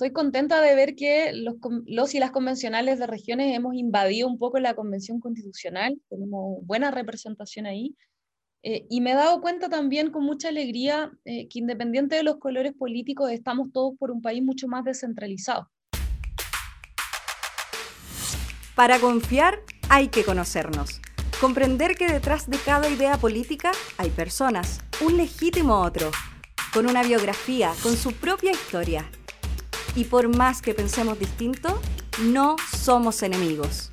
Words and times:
estoy 0.00 0.14
contenta 0.14 0.62
de 0.62 0.74
ver 0.74 0.94
que 0.94 1.30
los, 1.34 1.56
los, 1.84 2.14
y 2.14 2.18
las 2.20 2.30
convencionales 2.30 2.98
de 2.98 3.06
regiones 3.06 3.54
hemos 3.54 3.74
invadido 3.74 4.28
un 4.28 4.38
poco 4.38 4.58
la 4.58 4.72
convención 4.72 5.20
constitucional, 5.20 6.00
tenemos 6.08 6.64
buena 6.64 6.90
representación 6.90 7.66
ahí, 7.66 7.94
eh, 8.62 8.86
y 8.88 9.02
me 9.02 9.12
he 9.12 9.14
dado 9.14 9.42
cuenta 9.42 9.68
también 9.68 10.10
con 10.10 10.24
mucha 10.24 10.48
alegría 10.48 11.12
eh, 11.26 11.48
que 11.48 11.58
independiente 11.58 12.16
de 12.16 12.22
los 12.22 12.38
colores 12.38 12.72
políticos, 12.72 13.30
estamos 13.30 13.72
todos 13.74 13.92
por 13.98 14.10
un 14.10 14.22
país 14.22 14.42
mucho 14.42 14.68
más 14.68 14.84
descentralizado. 14.84 15.70
Para 18.74 18.98
confiar 19.00 19.58
hay 19.90 20.08
que 20.08 20.24
conocernos. 20.24 21.02
Comprender 21.42 21.94
que 21.94 22.06
detrás 22.06 22.48
de 22.48 22.56
cada 22.56 22.88
idea 22.88 23.18
política 23.18 23.72
hay 23.98 24.08
personas, 24.08 24.80
un 25.04 25.18
legítimo 25.18 25.82
otro, 25.82 26.10
con 26.72 26.86
una 26.86 27.02
biografía, 27.02 27.72
con 27.82 27.96
su 27.96 28.12
propia 28.12 28.52
historia. 28.52 29.10
Y 29.94 30.04
por 30.04 30.28
más 30.28 30.62
que 30.62 30.74
pensemos 30.74 31.18
distinto, 31.18 31.80
no 32.20 32.56
somos 32.76 33.22
enemigos. 33.22 33.90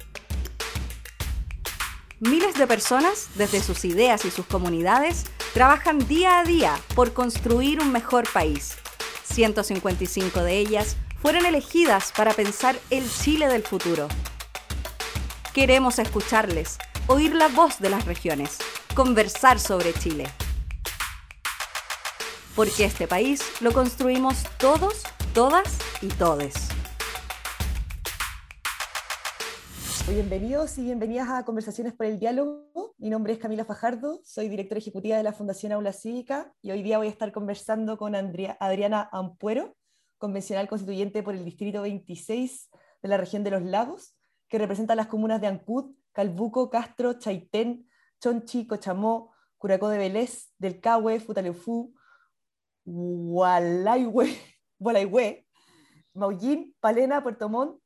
Miles 2.20 2.56
de 2.56 2.66
personas, 2.66 3.30
desde 3.36 3.62
sus 3.62 3.86
ideas 3.86 4.26
y 4.26 4.32
sus 4.32 4.46
comunidades, 4.46 5.26
trabajan 5.54 6.00
día 6.08 6.40
a 6.40 6.44
día 6.44 6.76
por 6.96 7.14
construir 7.14 7.80
un 7.80 7.92
mejor 7.92 8.28
país. 8.32 8.76
155 9.32 10.42
de 10.42 10.58
ellas 10.58 10.98
fueron 11.22 11.46
elegidas 11.46 12.12
para 12.16 12.34
pensar 12.34 12.76
el 12.90 13.08
Chile 13.10 13.48
del 13.48 13.64
futuro. 13.64 14.08
Queremos 15.54 16.00
escucharles, 16.00 16.78
oír 17.08 17.36
la 17.36 17.48
voz 17.48 17.80
de 17.80 17.90
las 17.90 18.06
regiones, 18.06 18.58
conversar 18.96 19.60
sobre 19.60 19.94
Chile. 19.94 20.28
Porque 22.56 22.86
este 22.86 23.08
país 23.08 23.44
lo 23.60 23.72
construimos 23.74 24.38
todos, 24.58 25.04
todas 25.38 25.78
y 26.02 26.08
todes. 26.08 26.56
Bienvenidos 30.10 30.80
y 30.80 30.86
bienvenidas 30.86 31.30
a 31.30 31.46
Conversaciones 31.46 31.94
por 31.94 32.08
el 32.08 32.18
Diálogo. 32.18 32.96
Mi 32.98 33.12
nombre 33.12 33.34
es 33.34 33.38
Camila 33.38 33.64
Fajardo, 33.64 34.20
soy 34.24 34.50
directora 34.50 34.80
ejecutiva 34.80 35.16
de 35.16 35.22
la 35.22 35.34
Fundación 35.34 35.74
Aula 35.74 35.94
Cívica 35.94 36.52
y 36.64 36.72
hoy 36.72 36.82
día 36.82 36.98
voy 36.98 37.06
a 37.06 37.12
estar 37.12 37.32
conversando 37.32 38.00
con 38.00 38.16
Adriana 38.16 39.10
Ampuero, 39.12 39.78
convencional 40.18 40.68
constituyente 40.68 41.22
por 41.22 41.36
el 41.36 41.46
Distrito 41.46 41.84
26 41.84 42.72
de 43.04 43.08
la 43.08 43.18
región 43.18 43.44
de 43.44 43.52
los 43.52 43.62
Lagos, 43.62 44.16
que 44.50 44.58
representa 44.58 44.96
las 44.96 45.06
comunas 45.06 45.40
de 45.40 45.46
Ancud, 45.46 45.94
Calbuco, 46.14 46.72
Castro, 46.72 47.14
Chaitén, 47.20 47.88
Chonchi, 48.20 48.66
Cochamó, 48.66 49.36
Curacó 49.60 49.90
de 49.90 50.00
Vélez, 50.00 50.48
Del 50.58 50.82
Cahue, 50.82 51.20
Futaleufú, 51.20 51.94
Gualaihue, 54.80 55.46
Maullín, 56.14 56.76
Palena, 56.80 57.24
Puerto 57.24 57.50
Montt, 57.50 57.82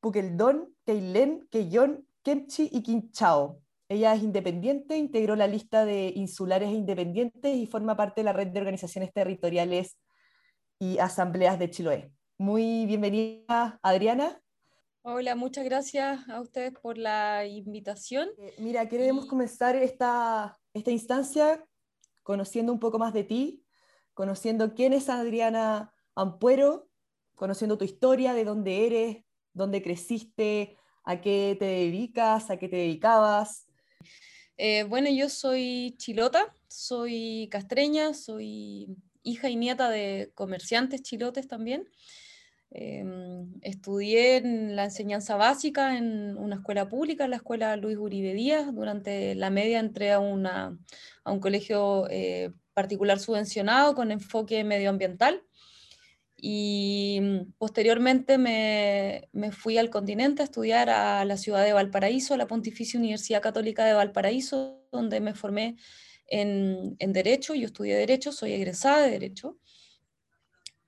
Puqueldón, 0.00 0.74
Queilén, 0.84 1.48
Queyón, 1.50 2.06
Kemchi 2.22 2.68
y 2.70 2.82
Quinchao. 2.82 3.60
Ella 3.88 4.14
es 4.14 4.22
independiente, 4.22 4.96
integró 4.96 5.36
la 5.36 5.46
lista 5.46 5.84
de 5.84 6.12
insulares 6.14 6.68
e 6.68 6.72
independientes 6.72 7.54
y 7.54 7.66
forma 7.66 7.96
parte 7.96 8.20
de 8.20 8.24
la 8.24 8.32
red 8.32 8.48
de 8.48 8.60
organizaciones 8.60 9.12
territoriales 9.12 9.98
y 10.78 10.98
asambleas 10.98 11.58
de 11.58 11.70
Chiloé. 11.70 12.12
Muy 12.38 12.86
bienvenida, 12.86 13.78
Adriana. 13.82 14.40
Hola, 15.02 15.36
muchas 15.36 15.64
gracias 15.64 16.28
a 16.28 16.40
ustedes 16.40 16.72
por 16.72 16.98
la 16.98 17.46
invitación. 17.46 18.30
Eh, 18.38 18.54
mira, 18.58 18.88
queremos 18.88 19.26
comenzar 19.26 19.76
esta, 19.76 20.58
esta 20.72 20.90
instancia 20.90 21.64
conociendo 22.22 22.72
un 22.72 22.80
poco 22.80 22.98
más 22.98 23.12
de 23.12 23.24
ti, 23.24 23.64
conociendo 24.14 24.74
quién 24.74 24.92
es 24.92 25.08
Adriana 25.08 25.93
Ampuero, 26.14 26.88
conociendo 27.34 27.78
tu 27.78 27.84
historia, 27.84 28.34
de 28.34 28.44
dónde 28.44 28.86
eres, 28.86 29.24
dónde 29.52 29.82
creciste, 29.82 30.76
a 31.04 31.20
qué 31.20 31.56
te 31.58 31.66
dedicas, 31.66 32.50
a 32.50 32.56
qué 32.56 32.68
te 32.68 32.76
dedicabas. 32.76 33.66
Eh, 34.56 34.84
bueno, 34.84 35.10
yo 35.10 35.28
soy 35.28 35.94
chilota, 35.98 36.54
soy 36.68 37.48
castreña, 37.50 38.14
soy 38.14 38.96
hija 39.22 39.48
y 39.48 39.56
nieta 39.56 39.90
de 39.90 40.30
comerciantes 40.34 41.02
chilotes 41.02 41.48
también. 41.48 41.88
Em, 42.70 43.54
estudié 43.62 44.36
en 44.38 44.74
la 44.74 44.84
enseñanza 44.84 45.36
básica 45.36 45.96
en 45.96 46.36
una 46.36 46.56
escuela 46.56 46.88
pública, 46.88 47.28
la 47.28 47.36
escuela 47.36 47.76
Luis 47.76 47.96
Uribe 47.96 48.34
Díaz. 48.34 48.74
Durante 48.74 49.34
la 49.34 49.50
media 49.50 49.78
entré 49.78 50.12
a, 50.12 50.18
una, 50.18 50.76
a 51.22 51.32
un 51.32 51.40
colegio 51.40 52.08
eh, 52.10 52.52
particular 52.74 53.18
subvencionado 53.20 53.94
con 53.94 54.10
enfoque 54.10 54.64
medioambiental. 54.64 55.42
Y 56.46 57.20
mm, 57.22 57.52
posteriormente 57.56 58.36
me, 58.36 59.30
me, 59.32 59.50
fui 59.50 59.78
al 59.78 59.88
continente 59.88 60.42
a 60.42 60.44
estudiar 60.44 60.90
a 60.90 61.24
la 61.24 61.38
ciudad 61.38 61.64
de 61.64 61.72
Valparaíso, 61.72 62.34
a 62.34 62.36
la 62.36 62.46
Pontificia 62.46 63.00
Universidad 63.00 63.40
Católica 63.40 63.86
de 63.86 63.94
Valparaíso, 63.94 64.86
donde 64.92 65.20
me 65.20 65.32
formé 65.32 65.76
en, 66.26 66.96
en 66.98 67.12
Derecho. 67.14 67.54
Yo 67.54 67.64
estudié 67.64 67.96
Derecho, 67.96 68.30
soy 68.30 68.52
egresada 68.52 69.04
de 69.04 69.12
Derecho. 69.12 69.56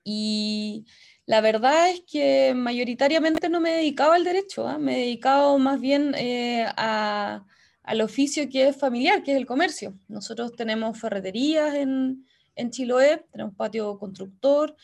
Y 0.03 0.85
la 1.25 1.41
verdad 1.41 1.89
es 1.89 2.01
que 2.01 2.53
mayoritariamente 2.55 3.49
no 3.49 3.59
me 3.59 3.71
he 3.71 3.77
dedicado 3.77 4.11
al 4.11 4.23
derecho, 4.23 4.67
¿ah? 4.67 4.77
me 4.77 4.97
he 4.97 4.99
dedicado 5.05 5.57
más 5.57 5.81
bien 5.81 6.13
eh, 6.15 6.67
al 6.75 8.01
oficio 8.01 8.47
que 8.47 8.67
es 8.67 8.77
familiar, 8.77 9.23
que 9.23 9.31
es 9.31 9.37
el 9.37 9.47
comercio. 9.47 9.97
Nosotros 10.07 10.55
tenemos 10.55 10.99
ferreterías 10.99 11.73
en, 11.73 12.27
en 12.55 12.69
Chiloé, 12.69 13.25
tenemos 13.31 13.55
patio 13.55 13.97
constructor, 13.97 14.75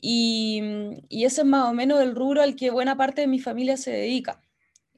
y, 0.00 0.62
ese 1.10 1.42
es 1.42 1.46
más 1.46 1.68
o 1.68 1.74
menos 1.74 2.00
el 2.00 2.14
rubro 2.14 2.42
al 2.42 2.56
que 2.56 2.70
buena 2.70 2.96
parte 2.96 3.22
de 3.22 3.26
mi 3.26 3.40
familia 3.40 3.76
se 3.76 3.90
dedica. 3.90 4.40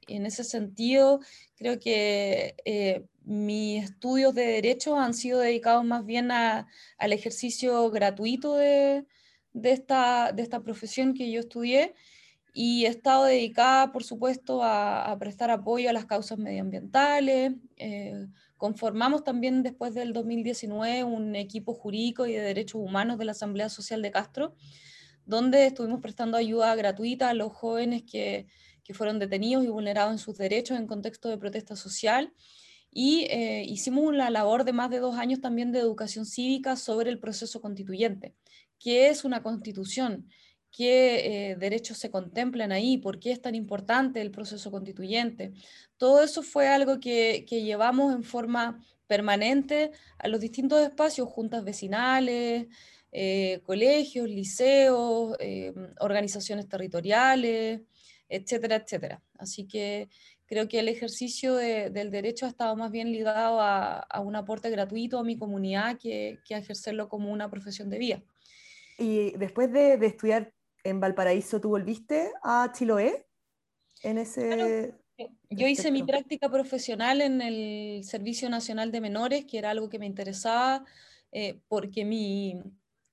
En 0.08 0.26
ese 0.26 0.44
sentido, 0.44 1.20
creo 1.56 1.78
que 1.78 2.56
eh, 2.64 3.06
mis 3.24 3.84
estudios 3.84 4.34
de 4.34 4.46
derecho 4.46 4.98
han 4.98 5.14
sido 5.14 5.40
dedicados 5.40 5.84
más 5.84 6.04
bien 6.04 6.30
al 6.30 6.66
ejercicio 7.12 7.90
gratuito 7.90 8.56
de, 8.56 9.06
de 9.52 9.72
esta, 9.72 10.32
de 10.32 10.42
esta 10.42 10.62
profesión 10.62 11.14
que 11.14 11.30
yo 11.30 11.40
estudié 11.40 11.94
y 12.52 12.86
he 12.86 12.88
estado 12.88 13.24
dedicada, 13.24 13.92
por 13.92 14.04
supuesto, 14.04 14.62
a, 14.62 15.16
prestar 15.18 15.50
apoyo 15.50 15.90
a 15.90 15.92
las 15.92 16.06
causas 16.06 16.38
medioambientales. 16.38 17.52
Eh, 17.76 18.26
conformamos 18.60 19.24
también 19.24 19.62
después 19.62 19.94
del 19.94 20.12
2019 20.12 21.02
un 21.04 21.34
equipo 21.34 21.72
jurídico 21.72 22.26
y 22.26 22.34
de 22.34 22.42
derechos 22.42 22.82
humanos 22.82 23.16
de 23.16 23.24
la 23.24 23.32
Asamblea 23.32 23.70
Social 23.70 24.02
de 24.02 24.10
Castro, 24.10 24.54
donde 25.24 25.64
estuvimos 25.64 26.02
prestando 26.02 26.36
ayuda 26.36 26.74
gratuita 26.74 27.30
a 27.30 27.34
los 27.34 27.54
jóvenes 27.54 28.02
que, 28.02 28.48
que 28.84 28.92
fueron 28.92 29.18
detenidos 29.18 29.64
y 29.64 29.68
vulnerados 29.68 30.12
en 30.12 30.18
sus 30.18 30.36
derechos 30.36 30.76
en 30.76 30.86
contexto 30.86 31.30
de 31.30 31.38
protesta 31.38 31.74
social. 31.74 32.34
Y 32.90 33.22
eh, 33.30 33.64
hicimos 33.66 34.04
una 34.04 34.28
labor 34.28 34.64
de 34.64 34.74
más 34.74 34.90
de 34.90 34.98
dos 34.98 35.16
años 35.16 35.40
también 35.40 35.72
de 35.72 35.78
educación 35.78 36.26
cívica 36.26 36.76
sobre 36.76 37.08
el 37.08 37.18
proceso 37.18 37.62
constituyente 37.62 38.34
qué 38.80 39.10
es 39.10 39.24
una 39.24 39.42
constitución, 39.42 40.28
qué 40.70 41.50
eh, 41.50 41.56
derechos 41.56 41.98
se 41.98 42.10
contemplan 42.10 42.72
ahí, 42.72 42.98
por 42.98 43.18
qué 43.18 43.32
es 43.32 43.42
tan 43.42 43.54
importante 43.54 44.20
el 44.20 44.30
proceso 44.30 44.70
constituyente. 44.70 45.52
Todo 45.96 46.22
eso 46.22 46.42
fue 46.42 46.68
algo 46.68 47.00
que, 47.00 47.44
llevamos 47.48 48.14
en 48.14 48.22
forma 48.22 48.84
permanente 49.06 49.92
a 50.18 50.28
los 50.28 50.40
distintos 50.40 50.80
espacios, 50.80 51.28
juntas 51.28 51.64
vecinales, 51.64 52.66
eh, 53.12 53.60
colegios, 53.64 54.28
liceos, 54.28 55.36
eh, 55.40 55.74
organizaciones 55.98 56.68
territoriales, 56.68 57.80
etcétera, 58.28 58.76
etcétera. 58.76 59.22
Así 59.38 59.66
que 59.66 60.08
creo 60.46 60.68
que 60.68 60.78
el 60.78 60.88
ejercicio 60.88 61.54
del 61.54 62.10
derecho 62.10 62.46
ha 62.46 62.48
estado 62.48 62.76
más 62.76 62.90
bien 62.90 63.12
ligado 63.12 63.60
a, 63.60 64.06
un 64.20 64.36
aporte 64.36 64.70
gratuito 64.70 65.18
a 65.18 65.24
mi 65.24 65.36
comunidad 65.36 65.98
que, 65.98 66.38
que 66.44 66.54
a 66.54 66.58
ejercerlo 66.58 67.08
como 67.08 67.32
una 67.32 67.50
profesión 67.50 67.90
de 67.90 67.98
vida. 67.98 68.22
Y 69.00 69.30
después 69.38 69.72
de, 69.72 69.94
estudiar 70.04 70.52
en 70.84 71.00
Valparaíso, 71.00 71.60
¿tú 71.60 71.70
volviste 71.70 72.32
a 72.42 72.72
Chiloé? 72.72 73.26
En 74.02 74.18
ese... 74.18 74.94
Yo 75.50 75.66
hice 75.66 75.90
mi 75.90 76.02
práctica 76.02 76.48
profesional 76.48 77.20
en 77.20 77.42
el 77.42 78.04
Servicio 78.04 78.48
Nacional 78.48 78.90
de 78.90 79.00
Menores, 79.00 79.44
que 79.44 79.58
era 79.58 79.70
algo 79.70 79.90
que 79.90 79.98
me 79.98 80.06
interesaba, 80.06 80.84
eh, 81.32 81.60
porque 81.68 82.04
mi, 82.04 82.54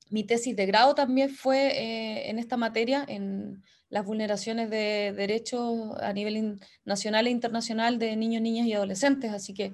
mi, 0.09 0.23
tesis 0.23 0.55
de 0.55 0.65
grado 0.65 0.95
también 0.95 1.29
fue 1.29 1.67
eh, 1.67 2.29
en 2.29 2.39
esta 2.39 2.55
materia, 2.55 3.03
en 3.07 3.63
las 3.89 4.05
vulneraciones 4.05 4.69
de 4.69 5.13
derechos 5.15 5.97
a 5.99 6.13
nivel 6.13 6.59
nacional 6.85 7.27
e 7.27 7.31
internacional 7.31 7.99
de 7.99 8.15
niños, 8.15 8.41
niñas 8.41 8.67
y 8.67 8.73
adolescentes. 8.73 9.31
Así 9.31 9.53
que 9.53 9.73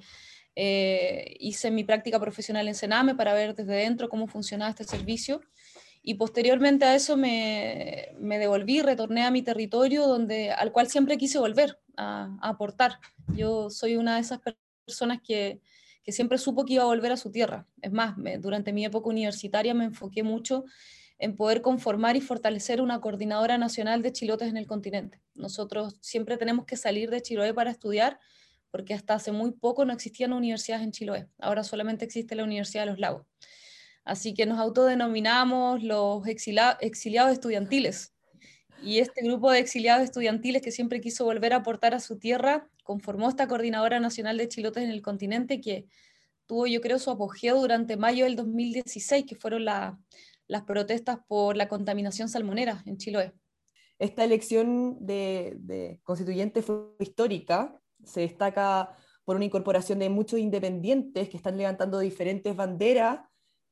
eh, 0.56 1.36
hice 1.40 1.72
mi 1.72 1.84
práctica 1.84 2.20
profesional 2.20 2.68
en 2.68 2.76
Sename 2.76 3.16
para 3.16 3.34
ver 3.34 3.56
desde 3.56 3.74
dentro 3.74 4.10
cómo 4.10 4.28
funcionaba 4.28 4.70
este 4.70 4.84
servicio 4.84 5.42
y 6.06 6.16
posteriormente 6.16 6.84
a 6.84 6.96
eso 6.96 7.16
me, 7.16 8.10
me, 8.20 8.38
devolví, 8.38 8.82
retorné 8.82 9.24
a 9.24 9.32
mi 9.32 9.42
territorio 9.42 10.06
donde, 10.06 10.52
al 10.52 10.74
cual 10.74 10.90
siempre 10.90 11.18
quise 11.18 11.40
volver 11.40 11.80
a, 11.96 12.38
aportar. 12.42 13.00
Yo 13.34 13.70
soy 13.70 13.96
una 13.96 14.16
de 14.16 14.22
esas 14.22 14.42
personas 14.86 15.22
que, 15.26 15.62
que, 16.04 16.12
siempre 16.12 16.38
supo 16.38 16.66
que 16.66 16.74
iba 16.74 16.84
a 16.84 16.88
volver 16.88 17.14
a 17.14 17.18
su 17.18 17.32
tierra. 17.32 17.66
Es 17.82 17.94
más, 17.94 18.16
durante 18.40 18.74
mi 18.74 18.84
época 18.84 19.10
universitaria 19.10 19.74
me 19.74 19.86
enfoqué 19.86 20.24
mucho 20.24 20.66
en 21.20 21.38
poder 21.38 21.62
conformar 21.62 22.18
y 22.18 22.22
fortalecer 22.22 22.82
una 22.82 23.00
coordinadora 23.00 23.58
nacional 23.58 24.02
de 24.02 24.12
chilotes 24.12 24.50
en 24.50 24.58
el 24.58 24.68
continente. 24.68 25.22
Nosotros 25.36 25.96
siempre 26.02 26.36
tenemos 26.36 26.66
que 26.66 26.76
salir 26.76 27.10
de 27.12 27.22
Chiloé 27.22 27.54
para 27.54 27.72
estudiar, 27.72 28.20
porque 28.72 28.94
hasta 28.94 29.14
hace 29.14 29.32
muy 29.32 29.52
poco 29.52 29.86
no 29.86 29.94
existían 29.94 30.34
universidades 30.34 30.84
en 30.84 30.92
Chiloé, 30.92 31.28
ahora 31.40 31.64
solamente 31.64 32.04
existe 32.04 32.36
la 32.36 32.44
Universidad 32.44 32.84
de 32.84 32.90
los 32.90 33.00
Lagos. 33.00 33.26
Así 34.06 34.34
que 34.34 34.46
nos 34.46 34.60
autodenominamos 34.60 35.82
los 35.82 36.28
exiliados 36.28 37.32
estudiantiles. 37.32 38.14
Y 38.82 39.00
este 39.00 39.24
grupo 39.24 39.50
de 39.50 39.60
exiliados 39.60 40.04
estudiantiles 40.04 40.62
que 40.62 40.72
siempre 40.72 41.00
quiso 41.00 41.24
volver 41.24 41.54
a 41.54 41.58
aportar 41.58 41.94
a 41.94 42.02
su 42.02 42.20
tierra, 42.20 42.68
conformó 42.84 43.30
esta 43.30 43.48
Coordinadora 43.48 44.02
Nacional 44.02 44.38
de 44.38 44.50
Chilotes 44.50 44.84
en 44.84 44.90
el 44.90 45.02
continente 45.02 45.62
que 45.62 45.88
tuvo, 46.46 46.68
yo 46.68 46.82
creo, 46.82 47.00
su 47.00 47.10
apogeo 47.10 47.60
durante 47.62 47.96
mayo 47.96 48.26
del 48.26 48.36
2016, 48.36 49.26
que 49.26 49.36
fueron 49.36 49.64
las 49.64 50.64
protestas 50.68 51.20
por 51.26 51.56
la 51.56 51.70
contaminación 51.70 52.28
salmonera 52.28 52.84
en 52.86 52.98
Chiloé. 52.98 53.34
Esta 54.00 54.26
elección 54.26 54.98
de, 55.00 55.56
de 55.60 56.02
constituyente 56.04 56.62
fue 56.62 56.90
histórica, 57.00 57.80
se 58.04 58.20
destaca 58.22 58.98
por 59.24 59.38
una 59.38 59.46
incorporación 59.46 60.00
de 60.00 60.10
muchos 60.10 60.42
independientes 60.42 61.30
que 61.30 61.38
están 61.38 61.58
levantando 61.58 62.00
diferentes 62.00 62.54
banderas 62.54 63.22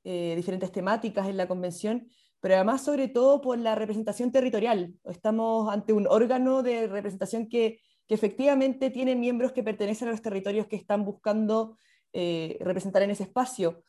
eh, 0.04 0.34
diferentes 0.36 0.72
temáticas 0.72 1.28
en 1.28 1.38
la 1.38 1.48
convención, 1.48 2.08
pero 2.40 2.56
además 2.56 2.84
sobre 2.84 3.08
todo 3.08 3.40
por 3.40 3.60
la 3.60 3.76
representación 3.76 4.32
territorial. 4.32 4.96
Estamos 5.04 5.72
ante 5.72 5.94
un 5.94 6.08
órgano 6.08 6.64
de 6.64 6.88
representación 6.88 7.48
que, 7.48 7.80
que 8.08 8.16
efectivamente 8.16 8.90
tiene 8.90 9.16
miembros 9.16 9.52
que 9.52 9.64
pertenecen 9.64 10.08
a 10.08 10.12
los 10.12 10.22
territorios 10.22 10.68
que 10.68 10.76
están 10.76 11.06
buscando 11.06 11.78
eh, 12.14 12.58
representar 12.62 13.04
en 13.04 13.12
ese 13.12 13.24
espacio. 13.24 13.84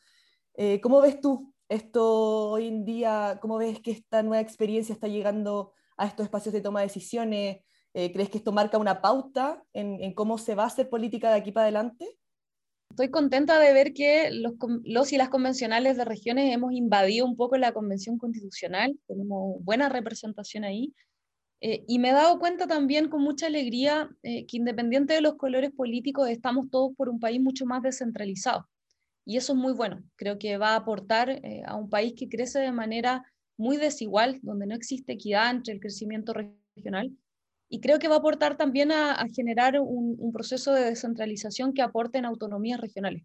Eh, 0.55 0.81
¿Cómo 0.83 1.01
ves 1.01 1.21
tú 1.21 1.55
esto 1.69 2.51
hoy 2.51 2.69
en 2.69 2.85
día? 2.85 3.39
¿Cómo 3.41 3.57
ves 3.57 3.81
que 3.81 3.93
esta 3.93 4.23
nueva 4.23 4.43
experiencia 4.43 4.93
está 4.93 5.09
llegando 5.09 5.73
a 5.97 6.07
estos 6.07 6.25
espacios 6.25 6.53
de 6.53 6.61
toma 6.61 6.81
de 6.81 6.87
decisiones? 6.87 7.59
¿Crees 7.95 8.31
que 8.31 8.39
esto 8.39 8.53
marca 8.53 8.79
una 8.79 9.03
pauta 9.03 9.63
en, 9.75 10.03
en 10.03 10.15
cómo 10.15 10.39
se 10.39 10.55
va 10.55 10.65
a 10.65 10.69
hacer 10.69 10.89
política 10.89 11.29
de 11.29 11.37
aquí 11.37 11.53
para 11.53 11.65
adelante? 11.65 12.19
Estoy 12.93 13.09
contenta 13.09 13.59
de 13.59 13.73
ver 13.73 13.95
que 13.95 14.31
los, 14.31 15.13
y 15.15 15.17
las 15.17 15.31
convencionales 15.31 15.97
de 15.97 16.05
regiones 16.05 16.53
hemos 16.55 16.75
invadido 16.75 17.25
un 17.25 17.37
poco 17.37 17.57
la 17.57 17.73
convención 17.73 18.19
constitucional, 18.19 18.95
tenemos 19.09 19.65
buena 19.65 19.89
representación 19.89 20.65
ahí, 20.65 20.93
eh, 21.63 21.85
y 21.89 21.99
me 21.99 22.11
he 22.11 22.13
dado 22.13 22.39
cuenta 22.39 22.67
también 22.67 23.09
con 23.09 23.23
mucha 23.23 23.47
alegría 23.47 24.11
eh, 24.23 24.45
que 24.45 24.59
independiente 24.59 25.15
de 25.15 25.23
los 25.23 25.37
colores 25.37 25.71
políticos, 25.71 26.29
estamos 26.29 26.69
todos 26.69 26.95
por 26.95 27.09
un 27.09 27.19
país 27.19 27.41
mucho 27.41 27.65
más 27.65 27.83
descentralizado. 27.83 28.69
Y 29.25 29.39
eso 29.39 29.55
es 29.55 29.59
muy 29.59 29.73
bueno. 29.73 30.05
Creo 30.17 30.39
que 30.39 30.59
va 30.59 30.73
a 30.73 30.77
aportar 30.77 31.31
eh, 31.31 31.63
a 31.65 31.77
un 31.77 31.89
país 31.89 32.13
que 32.15 32.29
crece 32.29 32.59
de 32.59 32.73
manera 32.73 33.25
muy 33.57 33.79
desigual, 33.79 34.39
donde 34.43 34.67
no 34.67 34.75
existe 34.75 35.15
equidad 35.15 35.51
entre 35.51 35.73
el 35.73 35.81
crecimiento 35.81 36.35
regional 36.35 37.17
y 37.73 37.81
creo 37.81 37.99
que 37.99 38.07
va 38.07 38.17
a 38.17 38.19
aportar 38.19 38.59
también 38.59 38.93
a, 38.93 39.17
generar 39.35 39.81
un, 39.81 40.31
proceso 40.31 40.75
de 40.75 40.85
descentralización 40.85 41.73
que 41.73 41.81
aporte 41.81 42.19
en 42.19 42.27
autonomías 42.27 42.79
regionales. 42.79 43.23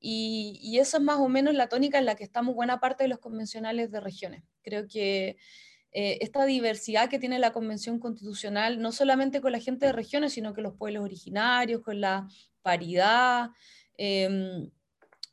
Y, 0.00 0.78
esa 0.78 0.96
es 0.96 1.02
más 1.02 1.18
o 1.18 1.28
menos 1.28 1.52
la 1.52 1.68
tónica 1.68 1.98
en 1.98 2.06
la 2.06 2.14
que 2.14 2.24
estamos 2.24 2.54
buena 2.54 2.80
parte 2.80 3.04
de 3.04 3.08
los 3.08 3.18
convencionales 3.18 3.90
de 3.90 4.00
regiones. 4.00 4.42
Creo 4.62 4.88
que 4.88 5.36
eh, 5.92 6.16
esta 6.22 6.46
diversidad 6.46 7.10
que 7.10 7.18
tiene 7.18 7.38
la 7.38 7.52
Convención 7.52 7.98
Constitucional, 7.98 8.80
no 8.80 8.90
solamente 8.90 9.42
con 9.42 9.52
la 9.52 9.60
gente 9.60 9.84
de 9.84 9.92
regiones, 9.92 10.32
sino 10.32 10.54
con 10.54 10.62
los 10.62 10.74
pueblos 10.74 11.04
originarios, 11.04 11.82
con 11.82 12.00
la 12.00 12.26
paridad, 12.62 13.50
em, 13.98 14.70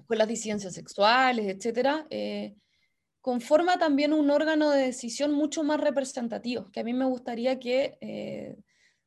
con 0.07 0.17
las 0.17 0.27
disidencias 0.27 0.73
sexuales, 0.73 1.47
etcétera, 1.47 2.05
eh, 2.09 2.53
conforma 3.21 3.77
también 3.77 4.13
un 4.13 4.29
órgano 4.29 4.71
de 4.71 4.83
decisión 4.83 5.31
mucho 5.31 5.63
más 5.63 5.79
representativo, 5.79 6.71
que 6.71 6.79
a 6.79 6.83
mí 6.83 6.93
me 6.93 7.05
gustaría 7.05 7.59
que 7.59 7.97
eh, 8.01 8.57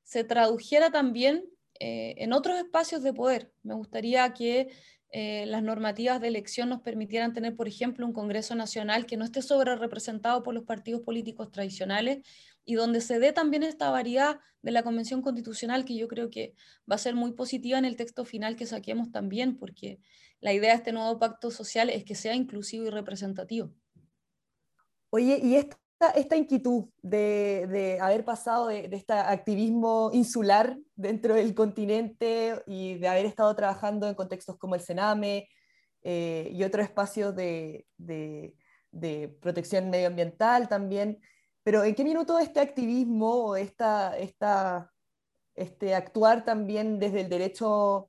se 0.02 0.24
tradujera 0.24 0.90
también 0.90 1.44
eh, 1.80 2.14
en 2.18 2.32
otros 2.32 2.58
espacios 2.58 3.02
de 3.02 3.12
poder. 3.12 3.52
Me 3.62 3.74
gustaría 3.74 4.32
que 4.34 4.68
eh, 5.10 5.44
las 5.46 5.62
normativas 5.62 6.20
de 6.20 6.28
elección 6.28 6.68
nos 6.68 6.80
permitieran 6.80 7.32
tener, 7.32 7.54
por 7.54 7.68
ejemplo, 7.68 8.06
un 8.06 8.12
Congreso 8.12 8.54
Nacional 8.54 9.04
que 9.04 9.16
no 9.16 9.24
esté 9.24 9.42
sobre 9.42 9.76
representado 9.76 10.42
por 10.42 10.54
los 10.54 10.64
partidos 10.64 11.02
políticos 11.02 11.50
tradicionales 11.50 12.26
y 12.64 12.74
donde 12.74 13.00
se 13.00 13.18
dé 13.18 13.32
también 13.32 13.62
esta 13.62 13.90
variedad 13.90 14.40
de 14.62 14.70
la 14.70 14.82
Convención 14.82 15.20
Constitucional 15.20 15.84
que 15.84 15.96
yo 15.96 16.08
creo 16.08 16.30
que 16.30 16.54
va 16.90 16.94
a 16.94 16.98
ser 16.98 17.14
muy 17.14 17.32
positiva 17.32 17.78
en 17.78 17.84
el 17.84 17.96
texto 17.96 18.24
final 18.24 18.56
que 18.56 18.66
saquemos 18.66 19.10
también, 19.10 19.58
porque 19.58 19.98
la 20.40 20.52
idea 20.52 20.70
de 20.70 20.76
este 20.76 20.92
nuevo 20.92 21.18
pacto 21.18 21.50
social 21.50 21.90
es 21.90 22.04
que 22.04 22.14
sea 22.14 22.34
inclusivo 22.34 22.86
y 22.86 22.90
representativo. 22.90 23.74
Oye, 25.14 25.38
y 25.42 25.56
esta, 25.56 26.36
inquietud 26.38 26.86
de, 27.02 27.98
haber 28.00 28.24
pasado 28.24 28.68
de, 28.68 28.88
este 28.92 29.12
activismo 29.12 30.08
insular 30.14 30.78
dentro 30.96 31.34
del 31.34 31.54
continente 31.54 32.62
y 32.66 32.94
de 32.94 33.08
haber 33.08 33.26
estado 33.26 33.54
trabajando 33.54 34.08
en 34.08 34.14
contextos 34.14 34.56
como 34.56 34.74
el 34.74 34.80
Sename 34.80 35.50
eh, 36.02 36.48
y 36.50 36.64
otros 36.64 36.86
espacios 36.86 37.36
de, 37.36 37.86
protección 39.42 39.90
medioambiental 39.90 40.66
también, 40.66 41.20
pero 41.62 41.84
¿en 41.84 41.94
qué 41.94 42.04
minuto 42.04 42.38
este 42.38 42.60
activismo 42.60 43.48
o 43.48 43.56
esta, 43.56 44.16
este 44.16 45.94
actuar 45.94 46.42
también 46.42 46.98
desde 46.98 47.20
el 47.20 47.28
derecho 47.28 48.08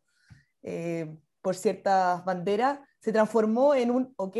eh, 0.61 1.13
por 1.41 1.55
ciertas 1.55 2.23
banderas 2.23 2.79
se 3.01 3.11
transformó 3.11 3.75
en 3.75 3.91
un, 3.91 4.13
ok, 4.15 4.37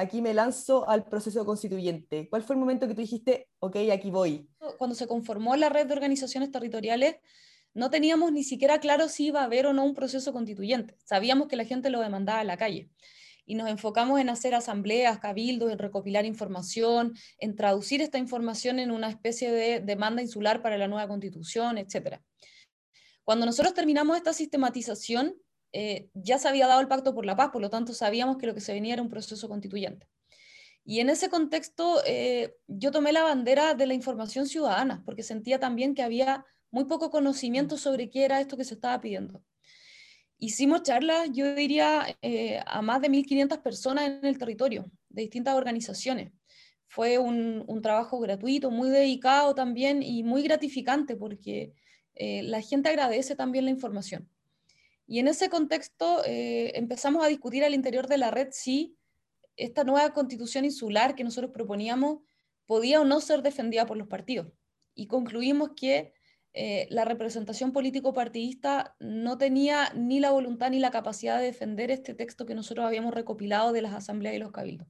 aquí 0.00 0.22
me 0.22 0.34
lanzo 0.34 0.88
al 0.88 1.04
proceso 1.04 1.44
constituyente. 1.44 2.28
¿Cuál 2.28 2.42
fue 2.42 2.54
el 2.56 2.60
momento 2.60 2.88
que 2.88 2.94
tú 2.94 3.02
dijiste, 3.02 3.48
ok, 3.58 3.76
aquí 3.92 4.10
voy? 4.10 4.48
Cuando 4.78 4.96
se 4.96 5.06
conformó 5.06 5.56
la 5.56 5.68
red 5.68 5.86
de 5.86 5.92
organizaciones 5.92 6.50
territoriales, 6.50 7.16
no 7.74 7.90
teníamos 7.90 8.32
ni 8.32 8.42
siquiera 8.42 8.80
claro 8.80 9.08
si 9.08 9.26
iba 9.26 9.42
a 9.42 9.44
haber 9.44 9.66
o 9.66 9.72
no 9.72 9.84
un 9.84 9.94
proceso 9.94 10.32
constituyente. 10.32 10.96
Sabíamos 11.04 11.48
que 11.48 11.56
la 11.56 11.64
gente 11.64 11.90
lo 11.90 12.00
demandaba 12.00 12.40
en 12.40 12.46
la 12.46 12.56
calle. 12.56 12.90
Y 13.46 13.54
nos 13.56 13.68
enfocamos 13.68 14.20
en 14.20 14.28
hacer 14.28 14.54
asambleas, 14.54 15.18
cabildos, 15.18 15.70
en 15.70 15.78
recopilar 15.78 16.24
información, 16.24 17.14
en 17.38 17.56
traducir 17.56 18.00
esta 18.00 18.18
información 18.18 18.78
en 18.78 18.90
una 18.90 19.08
especie 19.08 19.50
de 19.52 19.80
demanda 19.80 20.22
insular 20.22 20.62
para 20.62 20.78
la 20.78 20.88
nueva 20.88 21.08
constitución, 21.08 21.78
etc. 21.78 22.20
Cuando 23.24 23.46
nosotros 23.46 23.74
terminamos 23.74 24.16
esta 24.16 24.32
sistematización, 24.32 25.36
eh, 25.72 26.08
ya 26.14 26.38
se 26.38 26.48
había 26.48 26.66
dado 26.66 26.80
el 26.80 26.88
pacto 26.88 27.14
por 27.14 27.24
la 27.24 27.36
paz, 27.36 27.50
por 27.50 27.62
lo 27.62 27.70
tanto 27.70 27.94
sabíamos 27.94 28.38
que 28.38 28.46
lo 28.46 28.54
que 28.54 28.60
se 28.60 28.72
venía 28.72 28.94
era 28.94 29.02
un 29.02 29.08
proceso 29.08 29.48
constituyente. 29.48 30.06
Y 30.84 31.00
en 31.00 31.10
ese 31.10 31.28
contexto 31.28 32.02
eh, 32.06 32.56
yo 32.66 32.90
tomé 32.90 33.12
la 33.12 33.22
bandera 33.22 33.74
de 33.74 33.86
la 33.86 33.94
información 33.94 34.46
ciudadana, 34.46 35.02
porque 35.04 35.22
sentía 35.22 35.60
también 35.60 35.94
que 35.94 36.02
había 36.02 36.44
muy 36.70 36.84
poco 36.84 37.10
conocimiento 37.10 37.76
sobre 37.76 38.10
qué 38.10 38.24
era 38.24 38.40
esto 38.40 38.56
que 38.56 38.64
se 38.64 38.74
estaba 38.74 39.00
pidiendo. 39.00 39.42
Hicimos 40.38 40.82
charlas, 40.82 41.28
yo 41.32 41.54
diría, 41.54 42.16
eh, 42.22 42.60
a 42.66 42.80
más 42.82 43.02
de 43.02 43.10
1.500 43.10 43.62
personas 43.62 44.08
en 44.08 44.24
el 44.24 44.38
territorio, 44.38 44.90
de 45.10 45.22
distintas 45.22 45.54
organizaciones. 45.54 46.32
Fue 46.88 47.18
un, 47.18 47.62
un 47.68 47.82
trabajo 47.82 48.18
gratuito, 48.18 48.70
muy 48.70 48.88
dedicado 48.88 49.54
también 49.54 50.02
y 50.02 50.22
muy 50.24 50.42
gratificante, 50.42 51.14
porque 51.14 51.74
la 52.16 52.60
gente 52.60 52.90
agradece 52.90 53.34
también 53.34 53.64
la 53.64 53.70
información. 53.70 54.28
Y 55.10 55.18
en 55.18 55.26
ese 55.26 55.50
contexto 55.50 56.24
eh, 56.24 56.70
empezamos 56.78 57.24
a 57.24 57.26
discutir 57.26 57.64
al 57.64 57.74
interior 57.74 58.06
de 58.06 58.16
la 58.16 58.30
red 58.30 58.50
si 58.52 58.96
esta 59.56 59.82
nueva 59.82 60.12
constitución 60.12 60.64
insular 60.64 61.16
que 61.16 61.24
nosotros 61.24 61.50
proponíamos 61.52 62.20
podía 62.64 63.00
o 63.00 63.04
no 63.04 63.20
ser 63.20 63.42
defendida 63.42 63.86
por 63.86 63.96
los 63.96 64.06
partidos. 64.06 64.52
Y 64.94 65.08
concluimos 65.08 65.70
que 65.74 66.12
eh, 66.52 66.86
la 66.90 67.04
representación 67.04 67.72
político-partidista 67.72 68.94
no 69.00 69.36
tenía 69.36 69.92
ni 69.96 70.20
la 70.20 70.30
voluntad 70.30 70.70
ni 70.70 70.78
la 70.78 70.92
capacidad 70.92 71.38
de 71.38 71.46
defender 71.46 71.90
este 71.90 72.14
texto 72.14 72.46
que 72.46 72.54
nosotros 72.54 72.86
habíamos 72.86 73.12
recopilado 73.12 73.72
de 73.72 73.82
las 73.82 73.94
asambleas 73.94 74.36
y 74.36 74.38
los 74.38 74.52
cabildos. 74.52 74.86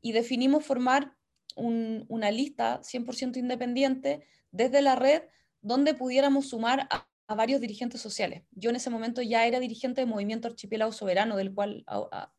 Y 0.00 0.12
definimos 0.12 0.64
formar 0.64 1.18
una 1.54 2.30
lista 2.30 2.80
100% 2.80 3.36
independiente 3.36 4.26
desde 4.52 4.80
la 4.80 4.96
red 4.96 5.24
donde 5.60 5.92
pudiéramos 5.92 6.48
sumar 6.48 6.88
a 6.88 7.06
a 7.26 7.34
varios 7.34 7.60
dirigentes 7.60 8.00
sociales. 8.00 8.42
Yo 8.52 8.70
en 8.70 8.76
ese 8.76 8.90
momento 8.90 9.22
ya 9.22 9.46
era 9.46 9.60
dirigente 9.60 10.00
del 10.00 10.10
Movimiento 10.10 10.48
Archipiélago 10.48 10.92
Soberano, 10.92 11.36
del 11.36 11.54
cual 11.54 11.84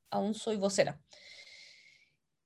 aún 0.10 0.34
soy 0.34 0.58
vocera. 0.58 1.01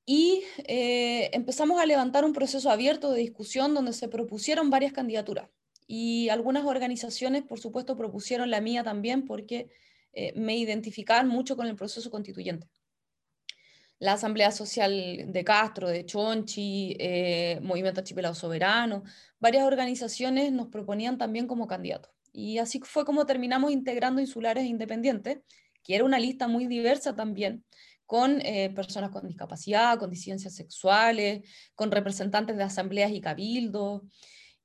Y 0.05 0.43
eh, 0.65 1.29
empezamos 1.33 1.79
a 1.79 1.85
levantar 1.85 2.25
un 2.25 2.33
proceso 2.33 2.71
abierto 2.71 3.11
de 3.11 3.19
discusión 3.19 3.75
donde 3.75 3.93
se 3.93 4.07
propusieron 4.07 4.69
varias 4.71 4.91
candidaturas. 4.91 5.49
Y 5.85 6.29
algunas 6.29 6.65
organizaciones, 6.65 7.43
por 7.43 7.59
supuesto, 7.59 7.95
propusieron 7.95 8.49
la 8.49 8.61
mía 8.61 8.83
también 8.83 9.25
porque 9.25 9.69
eh, 10.13 10.33
me 10.35 10.57
identificaban 10.57 11.27
mucho 11.27 11.55
con 11.55 11.67
el 11.67 11.75
proceso 11.75 12.09
constituyente. 12.09 12.67
La 13.99 14.13
Asamblea 14.13 14.51
Social 14.51 15.31
de 15.31 15.43
Castro, 15.43 15.89
de 15.89 16.05
Chonchi, 16.05 16.95
eh, 16.99 17.59
Movimiento 17.61 17.99
Archipiélago 17.99 18.33
Soberano, 18.33 19.03
varias 19.39 19.65
organizaciones 19.65 20.51
nos 20.51 20.69
proponían 20.69 21.17
también 21.17 21.47
como 21.47 21.67
candidatos. 21.67 22.11
Y 22.39 22.57
así 22.57 22.79
fue 22.83 23.05
como 23.05 23.25
terminamos 23.25 23.71
integrando 23.71 24.21
insulares 24.21 24.65
independientes, 24.65 25.39
que 25.83 25.95
era 25.95 26.05
una 26.05 26.19
lista 26.19 26.47
muy 26.47 26.67
diversa 26.67 27.15
también, 27.15 27.65
con 28.05 28.41
eh, 28.41 28.71
personas 28.73 29.11
con 29.11 29.27
discapacidad, 29.27 29.99
con 29.99 30.09
disidencias 30.09 30.55
sexuales, 30.55 31.41
con 31.75 31.91
representantes 31.91 32.55
de 32.55 32.63
asambleas 32.63 33.11
y 33.11 33.21
cabildos. 33.21 34.03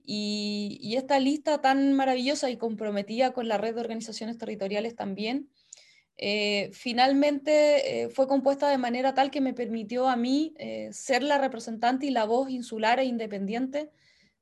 Y, 0.07 0.95
esta 0.97 1.19
lista 1.19 1.61
tan 1.61 1.95
maravillosa 1.95 2.49
y 2.50 2.57
comprometida 2.57 3.33
con 3.33 3.49
la 3.49 3.59
red 3.59 3.75
de 3.75 3.81
organizaciones 3.81 4.38
territoriales 4.38 4.95
también, 4.95 5.49
eh, 6.16 6.71
finalmente 6.73 8.04
eh, 8.04 8.09
fue 8.09 8.28
compuesta 8.28 8.69
de 8.69 8.78
manera 8.78 9.14
tal 9.14 9.33
que 9.33 9.40
me 9.40 9.52
permitió 9.52 10.09
a 10.09 10.14
mí 10.14 10.54
ser 10.93 11.25
la 11.25 11.38
representante 11.38 12.07
y 12.07 12.11
la 12.11 12.25
voz 12.25 12.50
insular 12.50 13.00
e 13.00 13.04
independiente 13.04 13.90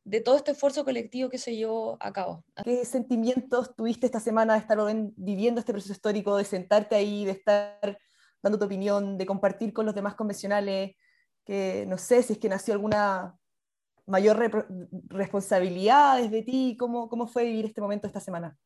de 0.04 0.20
todo 0.20 0.36
este 0.36 0.52
esfuerzo 0.52 0.84
colectivo 0.84 1.28
que 1.30 1.38
se 1.38 1.54
llevó 1.54 1.96
a 2.00 2.12
cabo. 2.12 2.44
¿Qué 2.64 2.84
sentimientos 2.84 3.74
tuviste 3.76 4.06
esta 4.06 4.20
semana 4.20 4.54
de 4.54 4.60
estar 4.60 4.78
viviendo 5.16 5.60
este 5.60 5.72
proceso 5.72 5.92
histórico, 5.92 6.36
de 6.36 6.44
sentarte 6.44 6.96
ahí, 6.96 7.24
de 7.24 7.32
estar 7.32 7.98
dando 8.42 8.58
tu 8.58 8.64
opinión, 8.64 9.16
de 9.16 9.26
compartir 9.26 9.72
con 9.72 9.86
los 9.86 9.94
demás 9.94 10.14
convencionales, 10.14 10.96
que 11.44 11.84
no 11.86 11.98
sé 11.98 12.22
si 12.22 12.34
es 12.34 12.38
que 12.38 12.48
nació 12.48 12.74
alguna 12.74 13.36
mayor 14.06 14.68
responsabilidad 15.08 16.20
desde 16.20 16.42
ti, 16.42 16.76
¿Cómo, 16.78 17.08
¿cómo 17.08 17.26
fue 17.26 17.44
vivir 17.44 17.66
este 17.66 17.80
momento 17.80 18.06
esta 18.06 18.20
semana? 18.20 18.58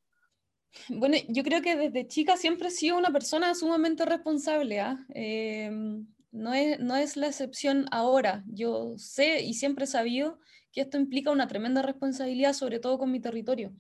Bueno, 0.89 1.17
yo 1.29 1.43
creo 1.43 1.63
que 1.63 1.77
desde 1.77 2.07
chica 2.07 2.37
siempre 2.37 2.69
he 2.69 2.71
sido 2.71 2.99
una 2.99 3.11
persona 3.11 3.55
sumamente 3.55 4.05
responsable. 4.05 4.81
¿ah? 4.81 4.99
Em, 5.11 6.07
no, 6.33 6.53
es, 6.55 6.79
no 6.81 6.97
es 6.97 7.17
la 7.17 7.29
excepción 7.29 7.87
ahora. 7.91 8.45
Yo 8.47 8.95
sé 8.97 9.43
y 9.43 9.55
siempre 9.55 9.85
he 9.85 9.89
sabido 9.89 10.39
que 10.73 10.83
esto 10.83 10.97
implica 10.97 11.31
una 11.31 11.49
tremenda 11.49 11.83
responsabilidad, 11.83 12.53
sobre 12.53 12.79
todo 12.79 12.99
con 12.99 13.11
mi 13.11 13.21
territorio. 13.21 13.73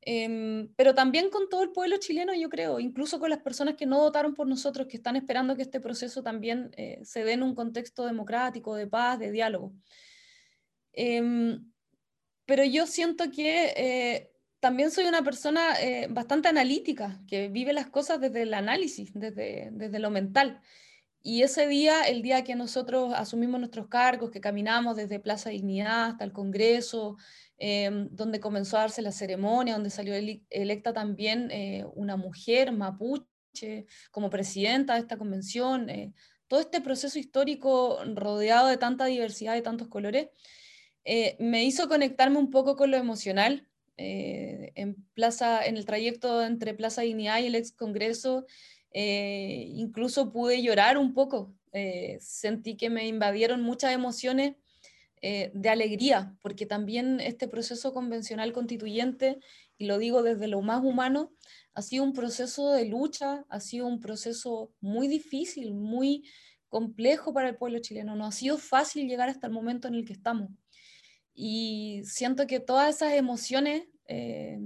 Em, 0.00 0.72
pero 0.76 0.94
también 0.94 1.28
con 1.28 1.48
todo 1.48 1.62
el 1.62 1.70
pueblo 1.70 1.96
chileno, 1.98 2.32
yo 2.34 2.48
creo, 2.48 2.80
incluso 2.80 3.18
con 3.18 3.30
las 3.30 3.40
personas 3.40 3.74
que 3.74 3.86
no 3.86 3.98
votaron 3.98 4.34
por 4.34 4.46
nosotros, 4.46 4.86
que 4.86 4.96
están 4.96 5.16
esperando 5.16 5.56
que 5.56 5.62
este 5.62 5.80
proceso 5.80 6.22
también 6.22 6.70
eh, 6.76 7.00
se 7.02 7.24
dé 7.24 7.32
en 7.32 7.42
un 7.42 7.54
contexto 7.54 8.06
democrático, 8.06 8.74
de 8.74 8.86
paz, 8.86 9.18
de 9.18 9.32
diálogo. 9.32 9.72
Em, 10.92 11.70
pero 12.46 12.64
yo 12.64 12.86
siento 12.86 13.30
que 13.30 13.74
eh, 13.76 14.32
también 14.60 14.90
soy 14.90 15.04
una 15.04 15.22
persona 15.22 15.74
eh, 15.80 16.06
bastante 16.10 16.48
analítica, 16.48 17.20
que 17.28 17.48
vive 17.48 17.72
las 17.72 17.88
cosas 17.90 18.20
desde 18.20 18.42
el 18.42 18.54
análisis, 18.54 19.12
desde, 19.14 19.68
desde 19.72 19.98
lo 19.98 20.10
mental. 20.10 20.60
Y 21.22 21.42
ese 21.42 21.66
día, 21.66 22.02
el 22.02 22.22
día 22.22 22.44
que 22.44 22.54
nosotros 22.54 23.12
asumimos 23.14 23.60
nuestros 23.60 23.88
cargos, 23.88 24.30
que 24.30 24.40
caminamos 24.40 24.96
desde 24.96 25.20
Plaza 25.20 25.50
Dignidad 25.50 26.10
hasta 26.10 26.24
el 26.24 26.32
Congreso, 26.32 27.16
Em, 27.60 28.08
donde 28.12 28.38
comenzó 28.38 28.76
a 28.76 28.82
darse 28.82 29.02
la 29.02 29.10
ceremonia, 29.10 29.74
donde 29.74 29.90
salió 29.90 30.14
electa 30.48 30.92
también 30.92 31.50
eh, 31.50 31.84
una 31.94 32.16
mujer 32.16 32.70
mapuche 32.70 33.86
como 34.12 34.30
presidenta 34.30 34.94
de 34.94 35.00
esta 35.00 35.18
convención. 35.18 35.90
Eh, 35.90 36.12
todo 36.46 36.60
este 36.60 36.80
proceso 36.80 37.18
histórico 37.18 37.98
rodeado 38.14 38.68
de 38.68 38.76
tanta 38.76 39.06
diversidad, 39.06 39.54
de 39.54 39.62
tantos 39.62 39.88
colores, 39.88 40.28
eh, 41.04 41.36
me 41.40 41.64
hizo 41.64 41.88
conectarme 41.88 42.38
un 42.38 42.50
poco 42.50 42.76
con 42.76 42.90
lo 42.90 42.96
emocional. 42.96 43.64
en, 44.00 44.94
plaza, 45.14 45.66
en 45.66 45.76
el 45.76 45.84
trayecto 45.84 46.44
entre 46.44 46.72
Plaza 46.72 47.02
Dignidad 47.02 47.40
y 47.40 47.46
el 47.46 47.56
ex 47.56 47.72
Congreso, 47.72 48.46
incluso 48.92 50.32
pude 50.32 50.62
llorar 50.62 50.98
un 50.98 51.14
poco. 51.14 51.54
sentí 52.20 52.76
que 52.76 52.90
me 52.90 53.06
invadieron 53.06 53.62
muchas 53.62 53.92
emociones 53.92 54.54
eh, 55.20 55.50
de 55.52 55.68
alegría, 55.68 56.36
porque 56.42 56.64
también 56.64 57.18
este 57.18 57.48
proceso 57.48 57.92
convencional 57.92 58.52
constituyente, 58.52 59.40
y 59.76 59.86
lo 59.86 59.98
digo 59.98 60.22
desde 60.22 60.46
lo 60.46 60.62
más 60.62 60.84
humano, 60.84 61.32
ha 61.74 61.82
sido 61.82 62.04
un 62.04 62.12
proceso 62.12 62.70
de 62.70 62.84
lucha, 62.84 63.44
ha 63.48 63.58
sido 63.58 63.86
un 63.86 63.98
proceso 63.98 64.72
muy 64.80 65.08
difícil, 65.08 65.74
muy 65.74 66.24
complejo 66.68 67.32
para 67.32 67.48
el 67.48 67.56
pueblo 67.56 67.80
chileno. 67.80 68.14
No 68.14 68.26
ha 68.26 68.32
sido 68.32 68.58
fácil 68.58 69.08
llegar 69.08 69.28
hasta 69.28 69.48
el 69.48 69.52
momento 69.52 69.88
en 69.88 69.94
el 69.94 70.04
que 70.04 70.12
estamos. 70.12 70.50
Y 71.34 72.02
siento 72.04 72.46
que 72.46 72.60
todas 72.60 72.94
esas 72.96 73.14
emociones 73.14 73.84
eh, 74.06 74.58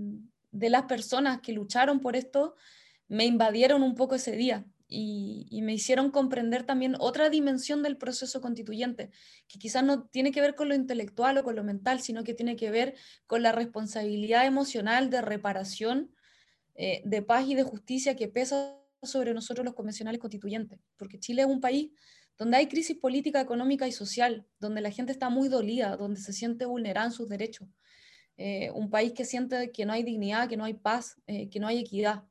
de 0.51 0.71
las 0.71 0.83
personas 0.83 1.41
que 1.41 1.53
lucharon 1.53 2.01
por 2.01 2.15
esto 2.15 2.57
me 3.13 3.27
invadieron 3.27 3.83
un 3.83 3.95
poco 3.95 4.15
ese 4.15 4.33
día 4.33 4.65
y, 4.89 5.61
me 5.63 5.75
hicieron 5.75 6.11
comprender 6.11 6.65
también 6.65 6.97
otra 6.99 7.29
dimensión 7.29 7.83
del 7.83 7.99
proceso 7.99 8.41
constituyente, 8.41 9.11
que 9.49 9.59
quizás 9.59 9.85
no 9.85 10.05
tiene 10.05 10.33
que 10.33 10.41
ver 10.41 10.55
con 10.55 10.71
lo 10.71 10.75
intelectual 10.75 11.37
o 11.37 11.45
con 11.45 11.55
lo 11.55 11.63
mental, 11.63 12.01
sino 12.01 12.25
que 12.25 12.33
tiene 12.33 12.57
que 12.57 12.71
ver 12.71 12.95
con 13.27 13.43
la 13.43 13.53
responsabilidad 13.53 14.47
emocional 14.47 15.11
de 15.11 15.21
reparación, 15.21 16.15
eh, 16.75 17.03
de 17.05 17.21
paz 17.21 17.47
y 17.47 17.55
de 17.55 17.65
justicia 17.65 18.17
que 18.17 18.29
pesa 18.29 18.79
sobre 19.03 19.35
nosotros 19.35 19.65
los 19.67 19.75
convencionales 19.75 20.19
constituyentes, 20.19 20.81
porque 20.97 21.21
Chile 21.21 21.43
es 21.43 21.49
un 21.49 21.61
país 21.61 21.91
donde 22.39 22.57
hay 22.57 22.67
crisis 22.67 22.97
política, 22.97 23.43
económica 23.43 23.87
y 23.87 23.93
social, 23.93 24.47
donde 24.59 24.81
la 24.81 24.91
gente 24.91 25.13
está 25.13 25.29
muy 25.29 25.51
dolida, 25.51 25.99
donde 25.99 26.19
se 26.19 26.33
siente 26.33 26.65
vulnerada 26.65 27.09
en 27.09 27.13
sus 27.13 27.29
derechos, 27.29 27.69
eh, 28.39 28.71
un 28.71 28.89
país 28.89 29.13
que 29.13 29.27
siente 29.27 29.71
que 29.71 29.85
no 29.85 29.93
hay 29.93 30.03
dignidad, 30.03 30.49
que 30.49 30.57
no 30.57 30.65
hay 30.65 30.75
paz, 30.75 31.21
eh, 31.27 31.51
que 31.51 31.61
no 31.61 31.67
hay 31.67 31.79
equidad. 31.79 32.25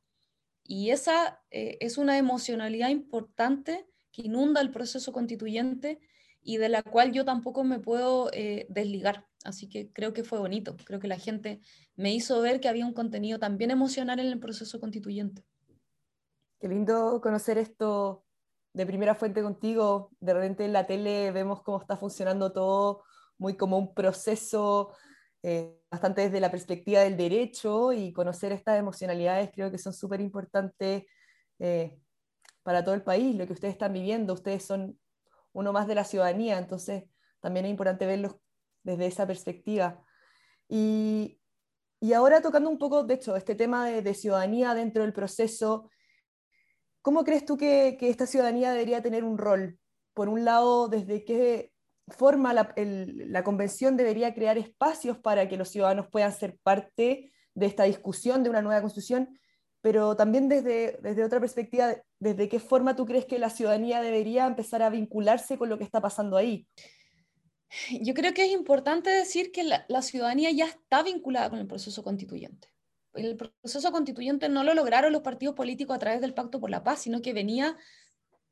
Y 0.74 0.92
esa 0.92 1.44
eh, 1.52 1.78
es 1.82 1.98
una 1.98 2.18
emocionalidad 2.18 2.88
importante 2.88 3.86
que 4.14 4.22
inunda 4.22 4.62
el 4.62 4.72
proceso 4.72 5.12
constituyente 5.12 6.00
y 6.42 6.56
de 6.56 6.70
la 6.70 6.82
cual 6.82 7.12
yo 7.12 7.26
tampoco 7.26 7.66
me 7.66 7.80
puedo 7.80 8.30
eh, 8.32 8.68
desligar. 8.70 9.28
Así 9.44 9.68
que 9.68 9.92
creo 9.92 10.14
que 10.14 10.24
fue 10.24 10.40
bonito. 10.40 10.78
Creo 10.86 11.02
que 11.02 11.10
la 11.10 11.20
gente 11.20 11.60
me 11.98 12.14
hizo 12.14 12.40
ver 12.40 12.62
que 12.62 12.70
había 12.70 12.86
un 12.86 12.94
contenido 12.94 13.38
también 13.38 13.70
emocional 13.70 14.22
en 14.22 14.28
el 14.28 14.40
proceso 14.40 14.80
constituyente. 14.80 15.44
Qué 16.58 16.70
lindo 16.70 17.20
conocer 17.20 17.58
esto 17.58 18.24
de 18.72 18.86
primera 18.86 19.14
fuente 19.14 19.42
contigo. 19.44 20.12
De 20.22 20.34
repente 20.34 20.64
en 20.64 20.72
la 20.72 20.88
tele 20.88 21.32
vemos 21.32 21.64
cómo 21.64 21.82
está 21.82 21.98
funcionando 21.98 22.54
todo 22.54 23.04
muy 23.38 23.58
como 23.58 23.78
un 23.78 23.94
proceso 23.94 24.94
eh, 25.44 25.80
bastante 25.90 26.22
desde 26.22 26.40
la 26.40 26.52
perspectiva 26.52 27.02
del 27.02 27.18
derecho 27.18 27.94
y 27.94 28.14
conocer 28.14 28.52
estas 28.52 28.78
emocionalidades 28.78 29.50
creo 29.52 29.72
que 29.72 29.80
son 29.80 29.92
súper 29.92 30.22
importantes 30.22 31.06
eh, 31.60 31.98
para 32.64 32.84
todo 32.84 32.94
el 32.94 33.02
país, 33.04 33.36
lo 33.36 33.48
que 33.48 33.54
ustedes 33.54 33.74
están 33.74 33.94
viviendo, 33.94 34.34
ustedes 34.34 34.64
son 34.64 35.00
uno 35.54 35.74
más 35.74 35.88
de 35.88 35.96
la 35.96 36.04
ciudadanía, 36.04 36.58
entonces 36.58 37.06
también 37.40 37.66
es 37.66 37.72
importante 37.72 38.06
verlos 38.06 38.36
desde 38.84 39.08
esa 39.08 39.26
perspectiva. 39.26 40.04
Y, 40.70 41.40
y 42.00 42.14
ahora 42.14 42.42
tocando 42.42 42.70
un 42.70 42.78
poco, 42.78 43.04
de 43.04 43.16
hecho, 43.16 43.36
este 43.36 43.56
tema 43.56 43.88
de, 43.88 44.02
de, 44.02 44.14
ciudadanía 44.14 44.74
dentro 44.74 45.04
del 45.04 45.12
proceso, 45.12 45.90
¿cómo 47.02 47.24
crees 47.24 47.46
tú 47.46 47.58
que, 47.58 47.98
que 48.00 48.10
esta 48.10 48.28
ciudadanía 48.28 48.72
debería 48.72 49.02
tener 49.02 49.24
un 49.24 49.38
rol? 49.38 49.80
Por 50.14 50.30
un 50.30 50.46
lado, 50.46 50.88
desde 50.88 51.26
qué 51.26 51.71
forma 52.12 52.54
la, 52.54 53.44
convención 53.44 53.98
debería 53.98 54.34
crear 54.34 54.58
espacios 54.58 55.18
para 55.18 55.48
que 55.48 55.58
los 55.58 55.70
ciudadanos 55.70 56.08
puedan 56.08 56.32
ser 56.32 56.58
parte 56.64 57.32
de 57.54 57.66
esta 57.66 57.84
discusión 57.84 58.44
de 58.44 58.50
una 58.50 58.62
nueva 58.62 58.82
constitución, 58.82 59.40
pero 59.82 60.16
también 60.16 60.48
desde, 60.48 61.00
desde 61.02 61.24
otra 61.24 61.40
perspectiva, 61.40 61.96
desde 62.20 62.48
qué 62.48 62.60
forma 62.60 62.96
tú 62.96 63.06
crees 63.06 63.26
que 63.26 63.40
la 63.40 63.50
ciudadanía 63.50 64.02
debería 64.02 64.46
empezar 64.46 64.84
a 64.84 64.90
vincularse 64.90 65.58
con 65.58 65.70
lo 65.70 65.78
que 65.78 65.84
está 65.84 66.02
pasando 66.02 66.38
ahí. 66.38 66.68
Yo 68.02 68.14
creo 68.14 68.34
que 68.34 68.46
es 68.46 68.52
importante 68.52 69.10
decir 69.10 69.52
que 69.52 69.64
la, 69.64 69.86
la 69.88 70.02
ciudadanía 70.02 70.52
ya 70.52 70.66
está 70.66 71.04
vinculada 71.04 71.50
con 71.50 71.60
el 71.60 71.68
proceso 71.68 72.04
constituyente. 72.04 72.68
El 73.14 73.36
proceso 73.36 73.92
constituyente 73.92 74.48
no 74.50 74.64
lo 74.64 74.74
lograron 74.74 75.12
los 75.12 75.22
partidos 75.22 75.56
políticos 75.56 75.96
a 75.96 76.00
través 76.00 76.22
del 76.22 76.34
Pacto 76.34 76.60
por 76.60 76.70
la 76.70 76.84
Paz, 76.84 77.02
sino 77.02 77.22
que 77.22 77.34
venía 77.34 77.78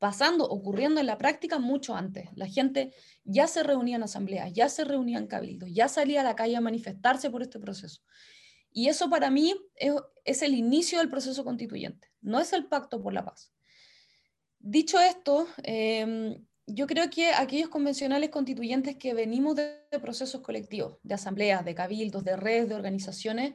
pasando, 0.00 0.48
ocurriendo 0.48 0.98
en 0.98 1.06
la 1.06 1.18
práctica 1.18 1.58
mucho 1.58 1.94
antes. 1.94 2.30
La 2.34 2.46
gente 2.46 2.92
ya 3.22 3.46
se 3.46 3.62
reunía 3.62 3.96
en 3.96 4.02
asambleas, 4.02 4.50
ya 4.52 4.68
se 4.70 4.82
reunía 4.84 5.18
en 5.18 5.26
cabildos, 5.26 5.68
ya 5.72 5.88
salía 5.88 6.22
a 6.22 6.24
la 6.24 6.34
calle 6.34 6.56
a 6.56 6.60
manifestarse 6.62 7.30
por 7.30 7.42
este 7.42 7.60
proceso. 7.60 8.00
Y 8.72 8.88
eso 8.88 9.10
para 9.10 9.30
mí 9.30 9.54
es, 10.24 10.42
el 10.42 10.54
inicio 10.54 10.98
del 10.98 11.10
proceso 11.10 11.44
constituyente, 11.44 12.08
no 12.22 12.40
es 12.40 12.52
el 12.54 12.66
pacto 12.66 13.02
por 13.02 13.12
la 13.12 13.26
paz. 13.26 13.52
Dicho 14.58 14.98
esto, 14.98 15.46
em, 15.62 16.46
yo 16.66 16.86
creo 16.86 17.10
que 17.10 17.32
aquellos 17.32 17.68
convencionales 17.68 18.30
constituyentes 18.30 18.96
que 18.96 19.12
venimos 19.12 19.56
de, 19.56 19.82
procesos 20.00 20.40
colectivos, 20.40 20.96
de 21.02 21.14
asambleas, 21.14 21.62
de 21.62 21.74
cabildos, 21.74 22.24
de 22.24 22.36
redes, 22.36 22.70
de 22.70 22.74
organizaciones, 22.74 23.54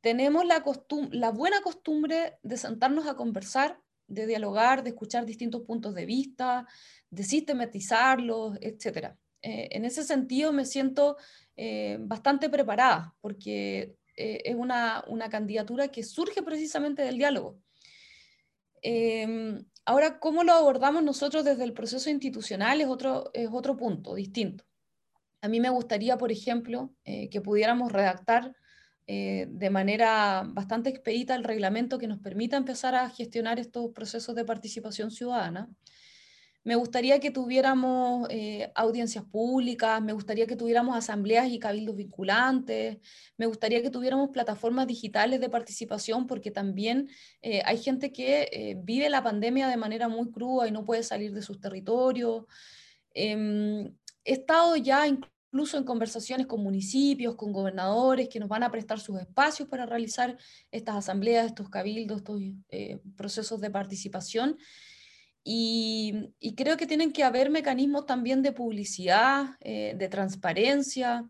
tenemos 0.00 0.46
la, 0.46 0.64
la 1.10 1.30
buena 1.30 1.60
costumbre 1.60 2.38
de 2.42 2.56
sentarnos 2.56 3.06
a 3.06 3.16
conversar 3.16 3.82
de 4.08 4.26
dialogar, 4.26 4.82
de 4.82 4.90
escuchar 4.90 5.24
distintos 5.26 5.62
puntos 5.62 5.94
de 5.94 6.06
vista, 6.06 6.66
de 7.10 7.22
sistematizarlos, 7.22 8.56
etc. 8.60 9.14
Eh, 9.42 9.68
en 9.70 9.84
ese 9.84 10.02
sentido 10.02 10.52
me 10.52 10.64
siento 10.64 11.16
eh, 11.56 11.98
bastante 12.00 12.48
preparada 12.48 13.14
porque 13.20 13.96
eh, 14.16 14.42
es 14.44 14.54
una, 14.56 15.04
candidatura 15.30 15.88
que 15.88 16.02
surge 16.02 16.42
precisamente 16.42 17.02
del 17.02 17.18
diálogo. 17.18 17.60
Em, 18.80 19.64
ahora, 19.84 20.18
¿cómo 20.18 20.42
lo 20.42 20.52
abordamos 20.52 21.02
nosotros 21.02 21.44
desde 21.44 21.64
el 21.64 21.72
proceso 21.72 22.10
institucional? 22.10 22.80
Es 22.80 22.88
otro, 22.88 23.30
es 23.34 23.48
otro 23.52 23.76
punto 23.76 24.14
distinto. 24.14 24.64
A 25.40 25.48
mí 25.48 25.60
me 25.60 25.70
gustaría, 25.70 26.18
por 26.18 26.32
ejemplo, 26.32 26.92
que 27.04 27.40
pudiéramos 27.40 27.92
redactar 27.92 28.56
eh, 29.10 29.46
de 29.48 29.70
manera 29.70 30.44
bastante 30.46 30.90
expedita 30.90 31.34
el 31.34 31.42
reglamento 31.42 31.96
que 31.96 32.06
nos 32.06 32.18
permita 32.18 32.58
empezar 32.58 32.94
a 32.94 33.08
gestionar 33.08 33.58
estos 33.58 33.90
procesos 33.94 34.34
de 34.34 34.44
participación 34.44 35.10
ciudadana. 35.10 35.70
Me 36.62 36.74
gustaría 36.74 37.18
que 37.18 37.30
tuviéramos 37.30 38.28
eh, 38.28 38.70
audiencias 38.74 39.24
públicas, 39.24 40.02
me 40.02 40.12
gustaría 40.12 40.46
que 40.46 40.56
tuviéramos 40.56 40.94
asambleas 40.94 41.48
y 41.48 41.58
cabildos 41.58 41.96
vinculantes, 41.96 42.98
me 43.38 43.46
gustaría 43.46 43.80
que 43.80 43.88
tuviéramos 43.88 44.28
plataformas 44.28 44.86
digitales 44.86 45.40
de 45.40 45.48
participación, 45.48 46.26
porque 46.26 46.50
también 46.50 47.08
eh, 47.40 47.62
hay 47.64 47.78
gente 47.78 48.12
que 48.12 48.76
vive 48.84 49.08
la 49.08 49.22
pandemia 49.22 49.68
de 49.68 49.78
manera 49.78 50.08
muy 50.08 50.30
cruda 50.30 50.68
y 50.68 50.70
no 50.70 50.84
puede 50.84 51.02
salir 51.02 51.32
de 51.32 51.40
sus 51.40 51.58
territorios. 51.60 52.44
Em, 53.14 53.86
he 54.26 54.32
estado 54.32 54.76
ya 54.76 55.06
incluso 55.06 55.37
en 55.52 55.84
conversaciones 55.84 56.46
con 56.46 56.62
municipios, 56.62 57.34
con 57.34 57.52
gobernadores 57.52 58.28
que 58.28 58.38
nos 58.38 58.48
van 58.48 58.62
a 58.62 58.70
prestar 58.70 59.00
sus 59.00 59.20
espacios 59.20 59.68
para 59.68 59.86
realizar 59.86 60.36
estas 60.70 60.96
asambleas, 60.96 61.46
estos 61.46 61.68
cabildos, 61.70 62.18
estos 62.18 62.40
eh, 62.70 63.00
procesos 63.16 63.60
de 63.60 63.70
participación. 63.70 64.58
Y, 65.44 66.30
creo 66.56 66.76
que 66.76 66.86
tienen 66.86 67.12
que 67.12 67.24
haber 67.24 67.48
mecanismos 67.48 68.04
también 68.04 68.42
de 68.42 68.52
publicidad, 68.52 69.56
eh, 69.60 69.94
de 69.96 70.08
transparencia. 70.08 71.26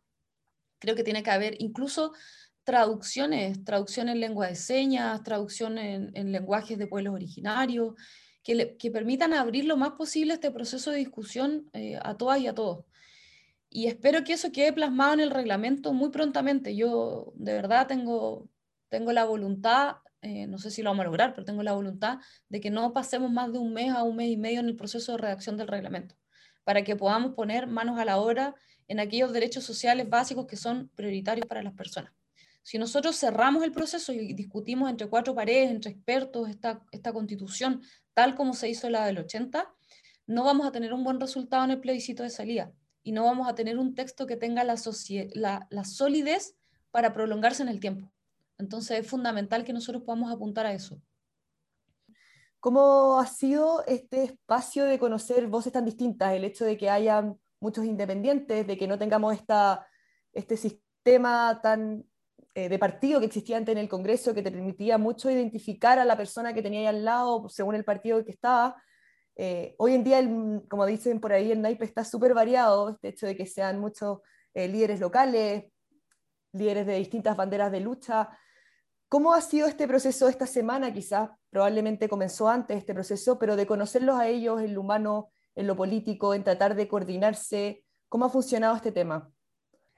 Creo 0.81 0.97
que 0.97 1.05
tiene 1.05 1.23
que 1.23 1.31
haber 1.31 1.55
incluso 1.61 2.13
traducciones, 2.65 3.65
traducción 3.65 4.09
en 4.09 4.21
lengua 4.21 4.49
de 4.49 4.57
señas, 4.57 5.23
traducción 5.23 5.79
en, 5.79 6.33
lenguajes 6.33 6.77
de 6.77 6.89
pueblos 6.89 7.15
originarios, 7.15 7.95
que, 8.43 8.77
que, 8.77 8.91
permitan 8.91 9.33
abrir 9.33 9.65
lo 9.65 9.77
más 9.77 9.93
posible 9.93 10.35
este 10.35 10.51
proceso 10.51 10.91
de 10.91 10.99
discusión 10.99 11.71
eh, 11.73 11.99
a 12.03 12.17
todas 12.17 12.41
y 12.41 12.47
a 12.49 12.55
todos 12.55 12.88
y 13.71 13.87
espero 13.87 14.25
que 14.25 14.33
eso 14.33 14.51
quede 14.53 14.73
plasmado 14.73 15.15
en 15.15 15.21
el 15.21 15.31
reglamento 15.31 15.93
muy 15.93 16.11
prontamente. 16.11 16.75
Yo 16.75 17.33
de 17.37 17.53
verdad 17.53 17.87
tengo, 17.87 18.49
tengo 18.89 19.13
la 19.13 19.25
voluntad, 19.25 19.97
eh, 20.23 20.47
no 20.47 20.59
sé 20.59 20.71
si 20.71 20.83
lo 20.83 20.91
vamos 20.91 21.03
a 21.03 21.07
lograr, 21.07 21.35
pero 21.35 21.45
tengo 21.45 21.63
la 21.63 21.75
voluntad 21.75 22.19
de 22.49 22.61
que 22.61 22.71
no 22.71 22.93
pasemos 22.93 23.31
más 23.31 23.53
de 23.53 23.59
un 23.59 23.73
mes 23.73 23.93
a 23.93 24.03
un 24.05 24.17
mes 24.17 24.31
y 24.31 24.37
medio 24.37 24.61
en 24.61 24.67
el 24.67 24.77
proceso 24.77 25.13
de 25.13 25.19
redacción 25.19 25.57
del 25.57 25.69
reglamento, 25.69 26.17
para 26.65 26.83
que 26.83 26.97
podamos 26.97 27.35
poner 27.35 27.67
manos 27.67 27.99
a 27.99 28.05
la 28.05 28.19
obra 28.19 28.55
en 28.89 29.01
aquellos 29.01 29.33
derechos 29.33 29.65
sociales 29.65 30.09
básicos 30.09 30.47
que 30.47 30.57
son 30.57 30.91
prioritarios 30.95 31.47
para 31.47 31.63
las 31.63 31.75
personas. 31.75 32.13
Si 32.63 32.79
nosotros 32.79 33.17
cerramos 33.17 33.65
el 33.65 33.73
proceso 33.73 34.13
y 34.13 34.33
discutimos 34.35 34.91
entre 34.91 35.09
cuatro 35.09 35.35
paredes, 35.35 35.71
entre 35.71 35.91
expertos, 35.91 36.49
esta, 36.49 36.83
esta 36.91 37.13
constitución, 37.13 37.83
tal 38.15 38.35
como 38.35 38.55
se 38.55 38.69
hizo 38.69 38.91
la 38.91 39.07
del 39.07 39.19
80, 39.19 39.73
no 40.27 40.45
vamos 40.45 40.67
a 40.67 40.73
tener 40.73 40.93
un 40.93 41.05
buen 41.05 41.21
resultado 41.21 41.65
en 41.65 41.71
el 41.71 41.81
plebiscito 41.81 42.23
de 42.23 42.31
salida 42.31 42.73
y 43.03 43.13
no 43.13 43.25
vamos 43.25 43.49
a 43.49 43.55
tener 43.55 43.79
un 43.79 43.95
texto 43.95 44.27
que 44.27 44.37
tenga 44.37 44.65
la, 44.65 44.77
la, 45.71 45.85
solidez 45.85 46.57
para 46.91 47.13
prolongarse 47.13 47.63
en 47.63 47.69
el 47.69 47.81
tiempo. 47.81 48.13
Entonces 48.59 49.01
es 49.01 49.07
fundamental 49.07 49.65
que 49.65 49.73
nosotros 49.73 50.03
podamos 50.03 50.33
apuntar 50.33 50.67
a 50.67 50.73
eso. 50.73 51.01
¿Cómo 52.61 53.21
ha 53.21 53.27
sido 53.27 53.85
este 53.87 54.25
espacio 54.25 54.85
de 54.85 54.99
conocer 54.99 55.47
voces 55.47 55.73
tan 55.73 55.85
distintas? 55.85 56.33
El 56.33 56.45
hecho 56.45 56.65
de 56.65 56.77
que 56.77 56.91
haya 56.91 57.33
muchos 57.61 57.85
independientes, 57.85 58.67
de 58.67 58.77
que 58.77 58.89
no 58.89 58.99
tengamos 58.99 59.35
esta, 59.35 59.87
este 60.33 60.57
sistema 60.57 61.61
tan 61.63 62.05
eh, 62.55 62.69
de 62.69 62.79
partido 62.79 63.21
que 63.21 63.27
existía 63.27 63.57
antes 63.57 63.73
en 63.73 63.79
el 63.79 63.89
Congreso, 63.89 64.35
que 64.35 64.43
te 64.43 64.51
permitía 64.51 64.99
mucho 64.99 65.31
identificar 65.31 66.01
a 66.01 66.05
la 66.05 66.17
persona 66.17 66.53
que 66.53 66.63
tenía 66.63 66.81
ahí 66.81 66.87
al 66.87 67.05
lado 67.05 67.49
según 67.49 67.77
el 67.77 67.85
partido 67.85 68.25
que 68.25 68.33
estaba, 68.33 68.75
eh, 69.41 69.77
hoy 69.79 69.95
en 69.95 70.03
día, 70.03 70.21
como 70.69 70.85
dicen 70.85 71.21
por 71.21 71.33
ahí, 71.33 71.53
el 71.53 71.63
naipe 71.63 71.85
está 71.85 72.05
súper 72.05 72.35
variado, 72.35 72.91
este 72.91 73.09
hecho 73.09 73.27
de 73.27 73.37
que 73.37 73.47
sean 73.47 73.79
muchos 73.79 74.19
eh, 74.53 74.67
líderes 74.67 74.99
locales, 74.99 75.67
líderes 76.53 76.85
de 76.87 76.97
distintas 76.97 77.37
banderas 77.37 77.71
de 77.71 77.79
lucha. 77.79 78.29
¿Cómo 79.09 79.33
ha 79.33 79.41
sido 79.41 79.69
este 79.69 79.87
proceso 79.87 80.29
esta 80.29 80.47
semana? 80.47 80.93
Quizás 80.93 81.31
probablemente 81.51 82.09
comenzó 82.09 82.49
antes 82.49 82.79
este 82.79 82.95
proceso, 82.95 83.39
pero 83.39 83.55
de 83.55 83.67
conocerlos 83.67 84.19
a 84.19 84.27
ellos 84.27 84.61
en 84.61 84.75
lo 84.75 84.81
humano, 84.81 85.31
en 85.55 85.69
lo 85.69 85.77
político, 85.77 86.35
en 86.35 86.43
tratar 86.43 86.75
de 86.75 86.89
coordinarse. 86.89 87.85
¿Cómo 88.09 88.25
ha 88.25 88.31
funcionado 88.31 88.75
este 88.75 88.91
tema? 88.91 89.31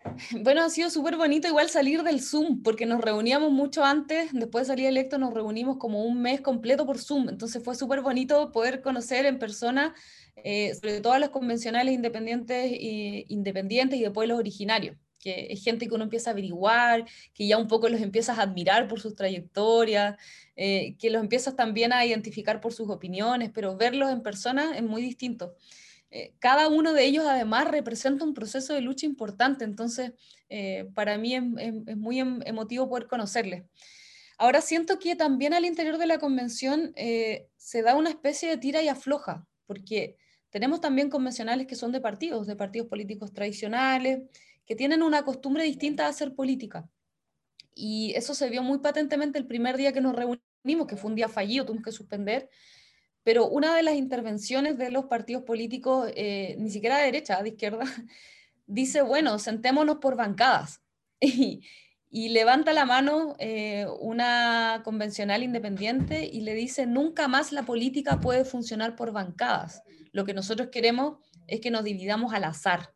Bueno, 0.42 0.62
ha 0.62 0.70
sido 0.70 0.90
súper 0.90 1.16
bonito 1.16 1.48
igual 1.48 1.68
salir 1.68 2.02
del 2.02 2.20
Zoom, 2.20 2.62
porque 2.62 2.86
nos 2.86 3.00
reuníamos 3.00 3.52
mucho 3.52 3.84
antes, 3.84 4.30
después 4.32 4.66
de 4.66 4.72
salir 4.72 4.86
electo 4.86 5.18
nos 5.18 5.34
reunimos 5.34 5.76
como 5.78 6.04
un 6.04 6.20
mes 6.22 6.40
completo 6.40 6.86
por 6.86 6.98
Zoom, 6.98 7.28
entonces 7.28 7.62
fue 7.62 7.74
súper 7.74 8.00
bonito 8.00 8.52
poder 8.52 8.80
conocer 8.82 9.26
en 9.26 9.38
persona, 9.38 9.94
eh, 10.36 10.74
sobre 10.74 11.00
todo 11.00 11.12
a 11.12 11.18
los 11.18 11.30
convencionales 11.30 11.94
independientes, 11.94 12.72
y, 12.72 13.26
independientes 13.28 13.98
y 13.98 14.02
de 14.02 14.10
pueblos 14.10 14.38
originarios, 14.38 14.96
que 15.18 15.48
es 15.50 15.62
gente 15.62 15.86
que 15.86 15.94
uno 15.94 16.04
empieza 16.04 16.30
a 16.30 16.32
averiguar, 16.32 17.04
que 17.34 17.46
ya 17.46 17.58
un 17.58 17.68
poco 17.68 17.88
los 17.88 18.00
empiezas 18.00 18.38
a 18.38 18.42
admirar 18.42 18.88
por 18.88 19.00
sus 19.00 19.14
trayectorias, 19.14 20.16
eh, 20.56 20.96
que 20.98 21.10
los 21.10 21.22
empiezas 21.22 21.56
también 21.56 21.92
a 21.92 22.06
identificar 22.06 22.60
por 22.60 22.72
sus 22.72 22.88
opiniones, 22.88 23.50
pero 23.52 23.76
verlos 23.76 24.10
en 24.10 24.22
persona 24.22 24.76
es 24.76 24.82
muy 24.82 25.02
distinto. 25.02 25.54
Eh, 26.10 26.34
cada 26.40 26.68
uno 26.68 26.92
de 26.92 27.04
ellos 27.04 27.24
además 27.26 27.68
representa 27.68 28.24
un 28.24 28.34
proceso 28.34 28.74
de 28.74 28.80
lucha 28.80 29.06
importante, 29.06 29.64
entonces 29.64 30.12
eh, 30.48 30.88
para 30.94 31.16
mí 31.18 31.36
es, 31.36 31.42
muy 31.96 32.18
em, 32.18 32.40
emotivo 32.44 32.88
poder 32.88 33.06
conocerles. 33.06 33.64
Ahora 34.36 34.60
siento 34.60 34.98
que 34.98 35.14
también 35.16 35.54
al 35.54 35.64
interior 35.64 35.98
de 35.98 36.06
la 36.06 36.18
convención 36.18 36.92
eh, 36.96 37.46
se 37.56 37.82
da 37.82 37.94
una 37.94 38.10
especie 38.10 38.48
de 38.48 38.56
tira 38.56 38.82
y 38.82 38.88
afloja, 38.88 39.46
porque 39.66 40.16
tenemos 40.50 40.80
también 40.80 41.10
convencionales 41.10 41.66
que 41.66 41.76
son 41.76 41.92
de 41.92 42.00
partidos, 42.00 42.46
de 42.46 42.56
partidos 42.56 42.88
políticos 42.88 43.32
tradicionales, 43.32 44.22
que 44.66 44.74
tienen 44.74 45.02
una 45.02 45.24
costumbre 45.24 45.62
distinta 45.64 46.04
de 46.04 46.08
hacer 46.08 46.34
política. 46.34 46.88
Y 47.74 48.12
eso 48.16 48.34
se 48.34 48.50
vio 48.50 48.62
muy 48.62 48.78
patentemente 48.78 49.38
el 49.38 49.46
primer 49.46 49.76
día 49.76 49.92
que 49.92 50.00
nos 50.00 50.16
reunimos, 50.16 50.86
que 50.88 50.96
fue 50.96 51.10
un 51.10 51.16
día 51.16 51.28
fallido, 51.28 51.66
tuvimos 51.66 51.84
que 51.84 51.92
suspender, 51.92 52.48
pero 53.22 53.48
una 53.48 53.74
de 53.74 53.82
las 53.82 53.94
intervenciones 53.94 54.78
de 54.78 54.90
los 54.90 55.06
partidos 55.06 55.42
políticos, 55.42 56.10
eh, 56.16 56.56
ni 56.58 56.70
siquiera 56.70 56.98
de 56.98 57.04
derecha, 57.04 57.42
de 57.42 57.50
izquierda, 57.50 57.84
dice, 58.66 59.02
bueno, 59.02 59.38
sentémonos 59.38 59.98
por 59.98 60.16
bancadas. 60.16 60.80
Y, 62.12 62.30
levanta 62.30 62.72
la 62.72 62.86
mano 62.86 63.36
eh, 63.38 63.86
una 64.00 64.80
convencional 64.82 65.44
independiente 65.44 66.26
y 66.26 66.40
le 66.40 66.54
dice, 66.54 66.84
nunca 66.84 67.28
más 67.28 67.52
la 67.52 67.62
política 67.62 68.18
puede 68.18 68.44
funcionar 68.44 68.96
por 68.96 69.12
bancadas. 69.12 69.84
Lo 70.10 70.24
que 70.24 70.34
nosotros 70.34 70.70
queremos 70.72 71.18
es 71.46 71.60
que 71.60 71.70
nos 71.70 71.84
dividamos 71.84 72.34
al 72.34 72.42
azar, 72.42 72.92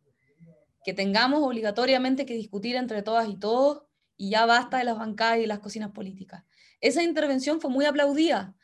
que 0.85 0.95
tengamos 0.95 1.45
obligatoriamente 1.45 2.27
que 2.27 2.35
discutir 2.35 2.75
entre 2.75 3.03
todas 3.03 3.29
y 3.29 3.37
todos 3.37 3.85
y 4.17 4.31
ya 4.31 4.47
basta 4.47 4.79
de 4.79 4.85
las 4.85 4.99
bancadas 4.99 5.39
y 5.39 5.47
las 5.47 5.61
cocinas 5.61 5.93
políticas. 5.93 6.43
Esa 6.81 7.05
intervención 7.05 7.61
fue 7.61 7.71
muy 7.71 7.85
aplaudida. 7.85 8.57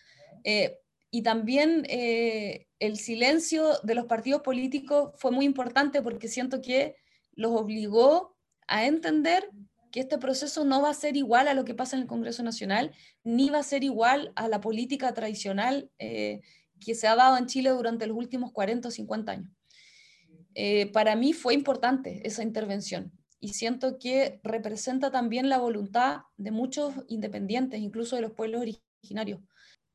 Eh, 0.42 0.80
y 1.10 1.22
también 1.22 1.84
eh, 1.88 2.66
el 2.78 2.96
silencio 2.96 3.78
de 3.82 3.94
los 3.94 4.06
partidos 4.06 4.42
políticos 4.42 5.12
fue 5.16 5.32
muy 5.32 5.44
importante 5.44 6.02
porque 6.02 6.28
siento 6.28 6.60
que 6.60 6.96
los 7.34 7.52
obligó 7.52 8.36
a 8.68 8.86
entender 8.86 9.50
que 9.90 10.00
este 10.00 10.18
proceso 10.18 10.64
no 10.64 10.82
va 10.82 10.90
a 10.90 10.94
ser 10.94 11.16
igual 11.16 11.48
a 11.48 11.54
lo 11.54 11.64
que 11.64 11.74
pasa 11.74 11.96
en 11.96 12.02
el 12.02 12.08
Congreso 12.08 12.44
Nacional, 12.44 12.92
ni 13.24 13.50
va 13.50 13.58
a 13.58 13.64
ser 13.64 13.82
igual 13.82 14.32
a 14.36 14.46
la 14.46 14.60
política 14.60 15.12
tradicional 15.12 15.90
eh, 15.98 16.40
que 16.78 16.94
se 16.94 17.08
ha 17.08 17.16
dado 17.16 17.36
en 17.36 17.46
Chile 17.46 17.70
durante 17.70 18.06
los 18.06 18.16
últimos 18.16 18.52
40 18.52 18.88
o 18.88 18.90
50 18.90 19.32
años. 19.32 19.50
Eh, 20.54 20.86
para 20.92 21.16
mí 21.16 21.32
fue 21.32 21.54
importante 21.54 22.20
esa 22.24 22.42
intervención 22.42 23.12
y 23.40 23.54
siento 23.54 23.98
que 23.98 24.40
representa 24.44 25.10
también 25.10 25.48
la 25.48 25.58
voluntad 25.58 26.22
de 26.36 26.50
muchos 26.50 26.94
independientes, 27.08 27.80
incluso 27.80 28.16
de 28.16 28.22
los 28.22 28.32
pueblos 28.32 28.60
originarios, 28.60 29.40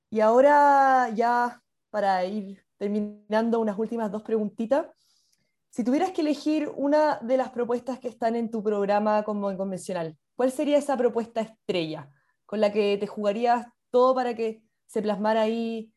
y 0.09 0.19
ahora 0.19 1.09
ya 1.09 1.61
para 1.89 2.25
ir 2.25 2.63
terminando 2.77 3.59
unas 3.59 3.77
últimas 3.77 4.11
dos 4.11 4.23
preguntitas, 4.23 4.87
si 5.69 5.83
tuvieras 5.83 6.11
que 6.11 6.21
elegir 6.21 6.71
una 6.75 7.19
de 7.21 7.37
las 7.37 7.49
propuestas 7.49 7.99
que 7.99 8.07
están 8.07 8.35
en 8.35 8.49
tu 8.49 8.63
programa 8.63 9.23
como 9.23 9.55
convencional, 9.57 10.17
¿cuál 10.35 10.51
sería 10.51 10.77
esa 10.77 10.95
propuesta 10.95 11.41
estrella 11.41 12.09
con 12.45 12.61
la 12.61 12.71
que 12.71 12.97
te 12.97 13.07
jugarías 13.07 13.67
todo 13.91 14.15
para 14.15 14.35
que 14.35 14.61
se 14.85 15.01
plasmara 15.01 15.41
ahí 15.41 15.91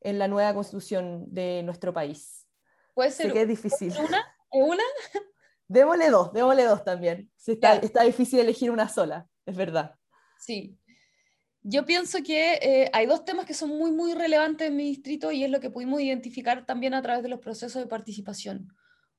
en 0.00 0.18
la 0.18 0.28
nueva 0.28 0.54
constitución 0.54 1.24
de 1.28 1.62
nuestro 1.64 1.92
país? 1.92 2.46
Puede 2.94 3.10
ser. 3.10 3.32
que 3.32 3.42
es 3.42 3.48
difícil. 3.48 3.92
¿Una? 3.98 4.24
¿Una? 4.52 4.84
Démosle 5.66 6.10
dos, 6.10 6.32
démosle 6.32 6.64
dos 6.64 6.84
también. 6.84 7.30
Está, 7.44 7.76
está 7.76 8.02
difícil 8.04 8.38
elegir 8.38 8.70
una 8.70 8.88
sola, 8.88 9.26
es 9.46 9.56
verdad. 9.56 9.96
Sí, 10.38 10.78
yo 11.66 11.86
pienso 11.86 12.22
que 12.22 12.58
eh, 12.60 12.90
hay 12.92 13.06
dos 13.06 13.24
temas 13.24 13.46
que 13.46 13.54
son 13.54 13.70
muy, 13.70 13.90
muy 13.90 14.12
relevantes 14.12 14.68
en 14.68 14.76
mi 14.76 14.84
distrito 14.84 15.32
y 15.32 15.44
es 15.44 15.50
lo 15.50 15.60
que 15.60 15.70
pudimos 15.70 16.02
identificar 16.02 16.66
también 16.66 16.92
a 16.92 17.00
través 17.00 17.22
de 17.22 17.30
los 17.30 17.40
procesos 17.40 17.82
de 17.82 17.88
participación. 17.88 18.68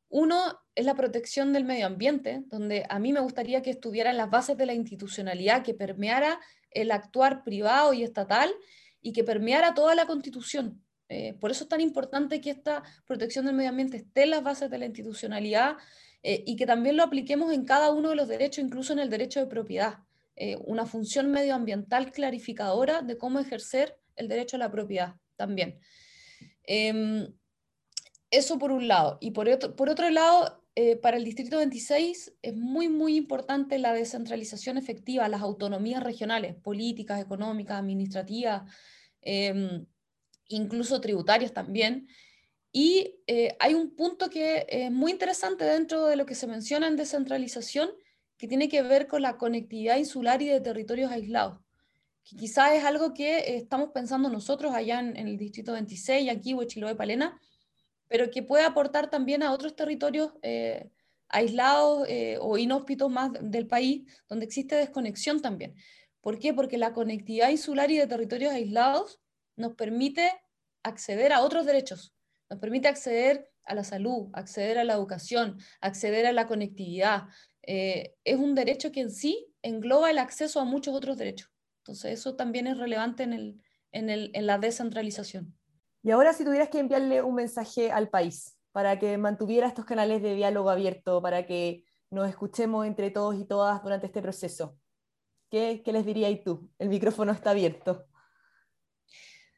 Uno 0.09 0.37
es 0.75 0.85
la 0.85 0.93
protección 0.93 1.53
del 1.53 1.65
medio 1.65 1.87
ambiente, 1.87 2.43
donde 2.45 2.85
a 2.87 2.99
mí 2.99 3.11
me 3.13 3.19
gustaría 3.19 3.63
que 3.63 3.71
estuvieran 3.71 4.15
las 4.15 4.29
bases 4.29 4.57
de 4.57 4.67
la 4.67 4.75
institucionalidad, 4.75 5.63
que 5.63 5.73
permeara 5.73 6.39
el 6.69 6.91
actuar 6.91 7.43
privado 7.43 7.93
y 7.93 8.03
estatal 8.03 8.53
y 9.01 9.11
que 9.11 9.23
permeara 9.23 9.73
toda 9.73 9.95
la 9.95 10.05
constitución. 10.05 10.83
Eh, 11.09 11.33
por 11.39 11.49
eso 11.49 11.63
es 11.63 11.69
tan 11.69 11.81
importante 11.81 12.41
que 12.41 12.51
esta 12.51 12.83
protección 13.07 13.45
del 13.47 13.55
medio 13.55 13.71
ambiente 13.71 13.97
esté 13.97 14.23
en 14.23 14.29
las 14.29 14.43
bases 14.43 14.69
de 14.69 14.77
la 14.77 14.85
institucionalidad 14.85 15.77
eh, 16.21 16.43
y 16.45 16.55
que 16.57 16.67
también 16.67 16.95
lo 16.95 17.03
apliquemos 17.03 17.51
en 17.51 17.65
cada 17.65 17.89
uno 17.89 18.09
de 18.09 18.15
los 18.15 18.27
derechos, 18.27 18.63
incluso 18.63 18.93
en 18.93 18.99
el 18.99 19.09
derecho 19.09 19.39
de 19.39 19.47
propiedad. 19.47 19.97
Eh, 20.35 20.57
una 20.65 20.85
función 20.85 21.31
medioambiental 21.31 22.11
clarificadora 22.11 23.01
de 23.01 23.17
cómo 23.17 23.39
ejercer 23.39 23.97
el 24.15 24.27
derecho 24.27 24.57
a 24.57 24.59
la 24.59 24.71
propiedad 24.71 25.15
también. 25.35 25.79
Em, 26.63 27.33
eso 28.31 28.59
por 28.59 28.71
un 28.71 28.87
lado. 28.87 29.17
Y 29.21 29.31
por 29.31 29.47
otro, 29.47 29.75
por 29.75 29.89
otro 29.89 30.09
lado, 30.09 30.65
eh, 30.75 30.97
para 30.97 31.15
el 31.15 31.23
Distrito 31.23 31.57
26 31.57 32.33
es 32.41 32.55
muy, 32.55 32.89
muy 32.89 33.15
importante 33.15 33.79
la 33.79 33.93
descentralización 33.93 34.77
efectiva, 34.77 35.29
las 35.29 35.41
autonomías 35.41 36.03
regionales, 36.03 36.55
políticas, 36.55 37.21
económicas, 37.21 37.79
administrativas, 37.79 38.63
em, 39.21 39.85
incluso 40.49 40.99
tributarias 40.99 41.53
también. 41.53 42.09
Y 42.73 43.21
eh, 43.27 43.55
hay 43.61 43.73
un 43.73 43.95
punto 43.95 44.29
que 44.29 44.65
es 44.67 44.91
muy 44.91 45.11
interesante 45.13 45.63
dentro 45.63 46.07
de 46.07 46.17
lo 46.17 46.25
que 46.25 46.35
se 46.35 46.45
menciona 46.45 46.87
en 46.87 46.97
descentralización, 46.97 47.89
que 48.37 48.47
tiene 48.47 48.69
que 48.69 48.81
ver 48.81 49.07
con 49.07 49.21
la 49.21 49.37
conectividad 49.37 49.97
insular 49.97 50.41
y 50.41 50.47
de 50.47 50.61
territorios 50.61 51.11
aislados, 51.11 51.59
que 52.23 52.35
quizás 52.35 52.73
es 52.73 52.83
algo 52.83 53.13
que 53.13 53.55
estamos 53.55 53.89
pensando 53.93 54.29
nosotros 54.29 54.73
allá 54.73 54.99
en, 54.99 55.15
el 55.15 55.37
Distrito 55.37 55.73
26, 55.73 56.29
aquí, 56.29 56.53
Huechiloé, 56.53 56.95
Palena, 56.95 57.39
pero 58.07 58.29
que 58.31 58.43
puede 58.43 58.63
aportar 58.63 59.09
también 59.09 59.43
a 59.43 59.51
otros 59.51 59.75
territorios 59.75 60.33
eh, 60.41 60.89
aislados 61.29 62.07
eh, 62.07 62.37
o 62.41 62.57
inhóspitos 62.57 63.09
más 63.09 63.31
del 63.41 63.67
país, 63.67 64.03
donde 64.27 64.45
existe 64.45 64.75
desconexión 64.75 65.41
también. 65.41 65.75
¿Por 66.21 66.39
qué? 66.39 66.53
Porque 66.53 66.77
la 66.77 66.93
conectividad 66.93 67.49
insular 67.49 67.91
y 67.91 67.97
de 67.97 68.07
territorios 68.07 68.53
aislados 68.53 69.19
nos 69.55 69.75
permite 69.75 70.31
acceder 70.83 71.33
a 71.33 71.41
otros 71.41 71.65
derechos, 71.65 72.15
nos 72.49 72.59
permite 72.59 72.87
acceder 72.87 73.49
a 73.65 73.75
la 73.75 73.83
salud, 73.83 74.29
acceder 74.33 74.77
a 74.77 74.83
la 74.83 74.93
educación, 74.93 75.57
acceder 75.81 76.25
a 76.25 76.31
la 76.31 76.47
conectividad. 76.47 77.23
Eh, 77.67 78.15
es 78.23 78.37
un 78.37 78.55
derecho 78.55 78.91
que 78.91 79.01
en 79.01 79.11
sí 79.11 79.47
engloba 79.61 80.11
el 80.11 80.17
acceso 80.17 80.59
a 80.59 80.65
muchos 80.65 80.95
otros 80.95 81.17
derechos. 81.17 81.49
Entonces 81.79 82.19
eso 82.19 82.35
también 82.35 82.67
es 82.67 82.77
relevante 82.77 83.23
en, 83.23 83.33
el, 83.33 83.61
en, 83.91 84.09
el, 84.09 84.31
en 84.33 84.45
la 84.45 84.57
descentralización. 84.57 85.55
Y 86.03 86.11
ahora 86.11 86.33
si 86.33 86.43
tuvieras 86.43 86.69
que 86.69 86.79
enviarle 86.79 87.21
un 87.21 87.35
mensaje 87.35 87.91
al 87.91 88.09
país 88.09 88.57
para 88.71 88.99
que 88.99 89.17
mantuviera 89.17 89.67
estos 89.67 89.85
canales 89.85 90.21
de 90.21 90.35
diálogo 90.35 90.69
abierto, 90.69 91.21
para 91.21 91.45
que 91.45 91.83
nos 92.11 92.29
escuchemos 92.29 92.85
entre 92.85 93.09
todos 93.09 93.35
y 93.35 93.45
todas 93.45 93.81
durante 93.81 94.07
este 94.07 94.21
proceso, 94.21 94.77
¿qué, 95.49 95.81
qué 95.83 95.91
les 95.91 96.05
dirías 96.05 96.31
tú? 96.43 96.69
El 96.77 96.89
micrófono 96.89 97.31
está 97.31 97.51
abierto. 97.51 98.07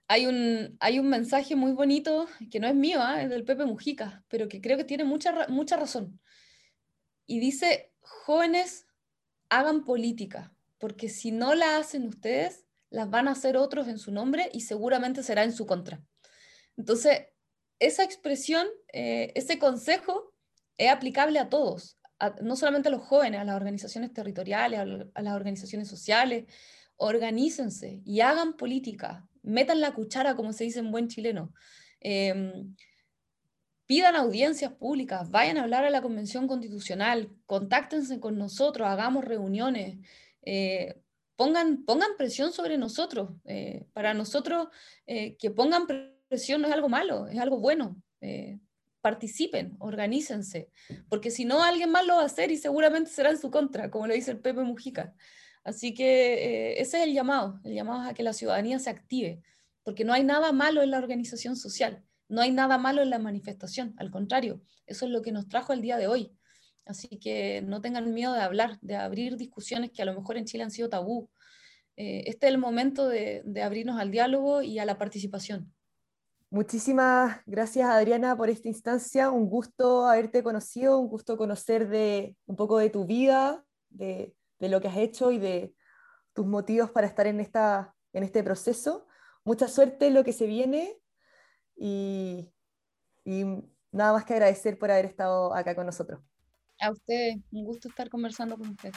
Hay 0.08 0.26
un, 0.26 0.78
hay 0.80 1.00
un 1.00 1.10
mensaje 1.10 1.56
muy 1.56 1.74
bonito, 1.74 2.28
que 2.50 2.60
no 2.62 2.68
es 2.68 2.76
mío, 2.76 3.00
¿eh? 3.02 3.24
es 3.24 3.30
del 3.30 3.44
Pepe 3.44 3.66
Mujica, 3.66 4.24
pero 4.30 4.48
que 4.48 4.62
creo 4.62 4.78
que 4.78 4.86
tiene 4.86 5.04
mucha, 5.04 5.48
mucha 5.50 5.76
razón. 5.76 6.20
Y 7.26 7.40
dice, 7.40 7.92
jóvenes, 8.08 8.88
hagan 9.50 9.86
política, 9.86 10.54
porque 10.78 11.10
si 11.10 11.32
no 11.32 11.56
la 11.56 11.78
hacen 11.78 12.08
ustedes, 12.08 12.66
las 12.90 13.10
van 13.10 13.28
a 13.28 13.32
hacer 13.32 13.58
otros 13.58 13.88
en 13.88 14.00
su 14.00 14.12
nombre 14.12 14.50
y 14.54 14.62
seguramente 14.62 15.24
será 15.24 15.44
en 15.44 15.54
su 15.54 15.66
contra. 15.66 16.02
Entonces, 16.78 17.28
esa 17.80 18.04
expresión, 18.04 18.68
eh, 18.94 19.32
ese 19.36 19.60
consejo 19.60 20.34
es 20.78 20.90
aplicable 20.90 21.40
a 21.40 21.50
todos, 21.50 21.98
no 22.42 22.56
solamente 22.56 22.90
a 22.90 22.92
los 22.92 23.02
jóvenes, 23.02 23.40
a 23.40 23.44
las 23.44 23.56
organizaciones 23.56 24.14
territoriales, 24.14 24.80
a, 24.80 25.22
las 25.22 25.36
organizaciones 25.36 25.88
sociales. 25.88 26.46
Organícense 26.96 28.02
y 28.06 28.22
hagan 28.22 28.58
política, 28.58 29.28
metan 29.44 29.82
la 29.82 29.94
cuchara, 29.94 30.36
como 30.36 30.52
se 30.52 30.64
dice 30.64 30.80
en 30.80 30.92
buen 30.92 31.08
chileno. 31.08 31.54
Em, 32.00 32.76
pidan 33.88 34.16
audiencias 34.16 34.72
públicas, 34.74 35.32
vayan 35.32 35.58
a 35.58 35.64
hablar 35.64 35.84
a 35.84 35.90
la 35.90 36.02
Convención 36.02 36.48
Constitucional, 36.48 37.30
contáctense 37.46 38.20
con 38.20 38.38
nosotros, 38.38 38.88
hagamos 38.88 39.26
reuniones, 39.26 39.98
eh, 40.44 41.02
pongan, 41.36 41.84
pongan 41.86 42.12
presión 42.18 42.52
sobre 42.54 42.78
nosotros. 42.78 43.32
Eh, 43.46 43.86
para 43.94 44.14
nosotros, 44.14 44.68
que 45.06 45.52
pongan 45.56 45.88
presión 46.28 46.62
no 46.62 46.68
es 46.68 46.74
algo 46.74 46.90
malo, 46.90 47.28
es 47.28 47.40
algo 47.40 47.60
bueno. 47.60 48.02
Eh, 48.22 48.60
participen, 49.00 49.78
organícense, 49.80 50.70
porque 51.08 51.32
si 51.32 51.46
no, 51.46 51.64
alguien 51.64 51.92
más 51.92 52.06
lo 52.06 52.16
va 52.16 52.24
a 52.24 52.26
hacer 52.26 52.52
y 52.52 52.58
seguramente 52.58 53.10
será 53.10 53.30
en 53.30 53.38
su 53.38 53.50
contra, 53.52 53.90
como 53.90 54.06
lo 54.08 54.14
dice 54.14 54.32
el 54.32 54.40
Pepe 54.40 54.62
Mujica. 54.64 55.14
Así 55.64 55.94
que 55.94 56.34
eh, 56.34 56.82
ese 56.82 56.98
es 56.98 57.04
el 57.04 57.14
llamado, 57.14 57.62
el 57.64 57.74
llamado 57.74 58.10
a 58.10 58.14
que 58.14 58.24
la 58.24 58.34
ciudadanía 58.34 58.80
se 58.80 58.90
active, 58.90 59.42
porque 59.84 60.04
no 60.04 60.12
hay 60.12 60.26
nada 60.26 60.52
malo 60.52 60.82
en 60.82 60.92
la 60.92 60.98
organización 60.98 61.56
social, 61.56 62.04
no 62.30 62.42
hay 62.42 62.52
nada 62.52 62.78
malo 62.78 63.02
en 63.02 63.10
la 63.10 63.20
manifestación, 63.20 63.94
al 63.98 64.12
contrario, 64.12 64.62
eso 64.86 65.06
es 65.06 65.12
lo 65.12 65.22
que 65.22 65.32
nos 65.32 65.48
trajo 65.48 65.74
el 65.74 65.82
día 65.82 65.98
de 65.98 66.08
hoy. 66.08 66.32
Así 66.86 67.20
que 67.20 67.62
no 67.64 67.82
tengan 67.82 68.14
miedo 68.14 68.34
de 68.34 68.42
hablar, 68.42 68.80
de 68.82 68.96
abrir 68.96 69.36
discusiones 69.36 69.92
que 69.92 70.02
a 70.02 70.06
lo 70.06 70.14
mejor 70.14 70.38
en 70.38 70.46
Chile 70.46 70.64
han 70.64 70.72
sido 70.72 70.90
tabú. 70.90 71.30
Eh, 71.98 72.24
este 72.28 72.48
es 72.48 72.54
el 72.54 72.60
momento 72.60 73.10
de 73.10 73.62
abrirnos 73.62 74.00
al 74.00 74.12
diálogo 74.12 74.62
y 74.62 74.80
a 74.80 74.86
la 74.86 74.98
participación. 74.98 75.74
Muchísimas 76.50 77.42
gracias 77.46 77.90
Adriana 77.90 78.38
por 78.38 78.50
esta 78.50 78.70
instancia, 78.70 79.30
un 79.30 79.50
gusto 79.50 80.08
haberte 80.08 80.44
conocido, 80.44 80.98
un 80.98 81.10
gusto 81.10 81.36
conocer 81.36 81.90
de, 81.90 82.38
un 82.46 82.56
poco 82.56 82.78
de 82.78 82.90
tu 82.90 83.06
vida, 83.06 83.66
de, 83.90 84.34
lo 84.62 84.80
que 84.80 84.88
has 84.88 84.96
hecho 84.96 85.32
y 85.32 85.40
de 85.40 85.74
tus 86.34 86.46
motivos 86.46 86.90
para 86.90 87.06
estar 87.06 87.28
en, 87.28 87.42
esta, 87.42 87.94
en 88.14 88.24
este 88.24 88.44
proceso. 88.44 89.08
Mucha 89.44 89.68
suerte 89.68 90.08
en 90.08 90.14
lo 90.14 90.24
que 90.24 90.32
se 90.32 90.46
viene 90.46 90.98
y, 91.78 92.52
nada 93.92 94.14
más 94.14 94.26
que 94.26 94.34
agradecer 94.34 94.78
por 94.78 94.92
haber 94.92 95.06
estado 95.06 95.54
acá 95.54 95.76
con 95.76 95.86
nosotros. 95.86 96.22
A 96.80 96.92
usted, 96.92 97.36
un 97.52 97.66
gusto 97.66 97.90
estar 97.90 98.10
conversando 98.10 98.58
con 98.58 98.70
usted. 98.70 98.92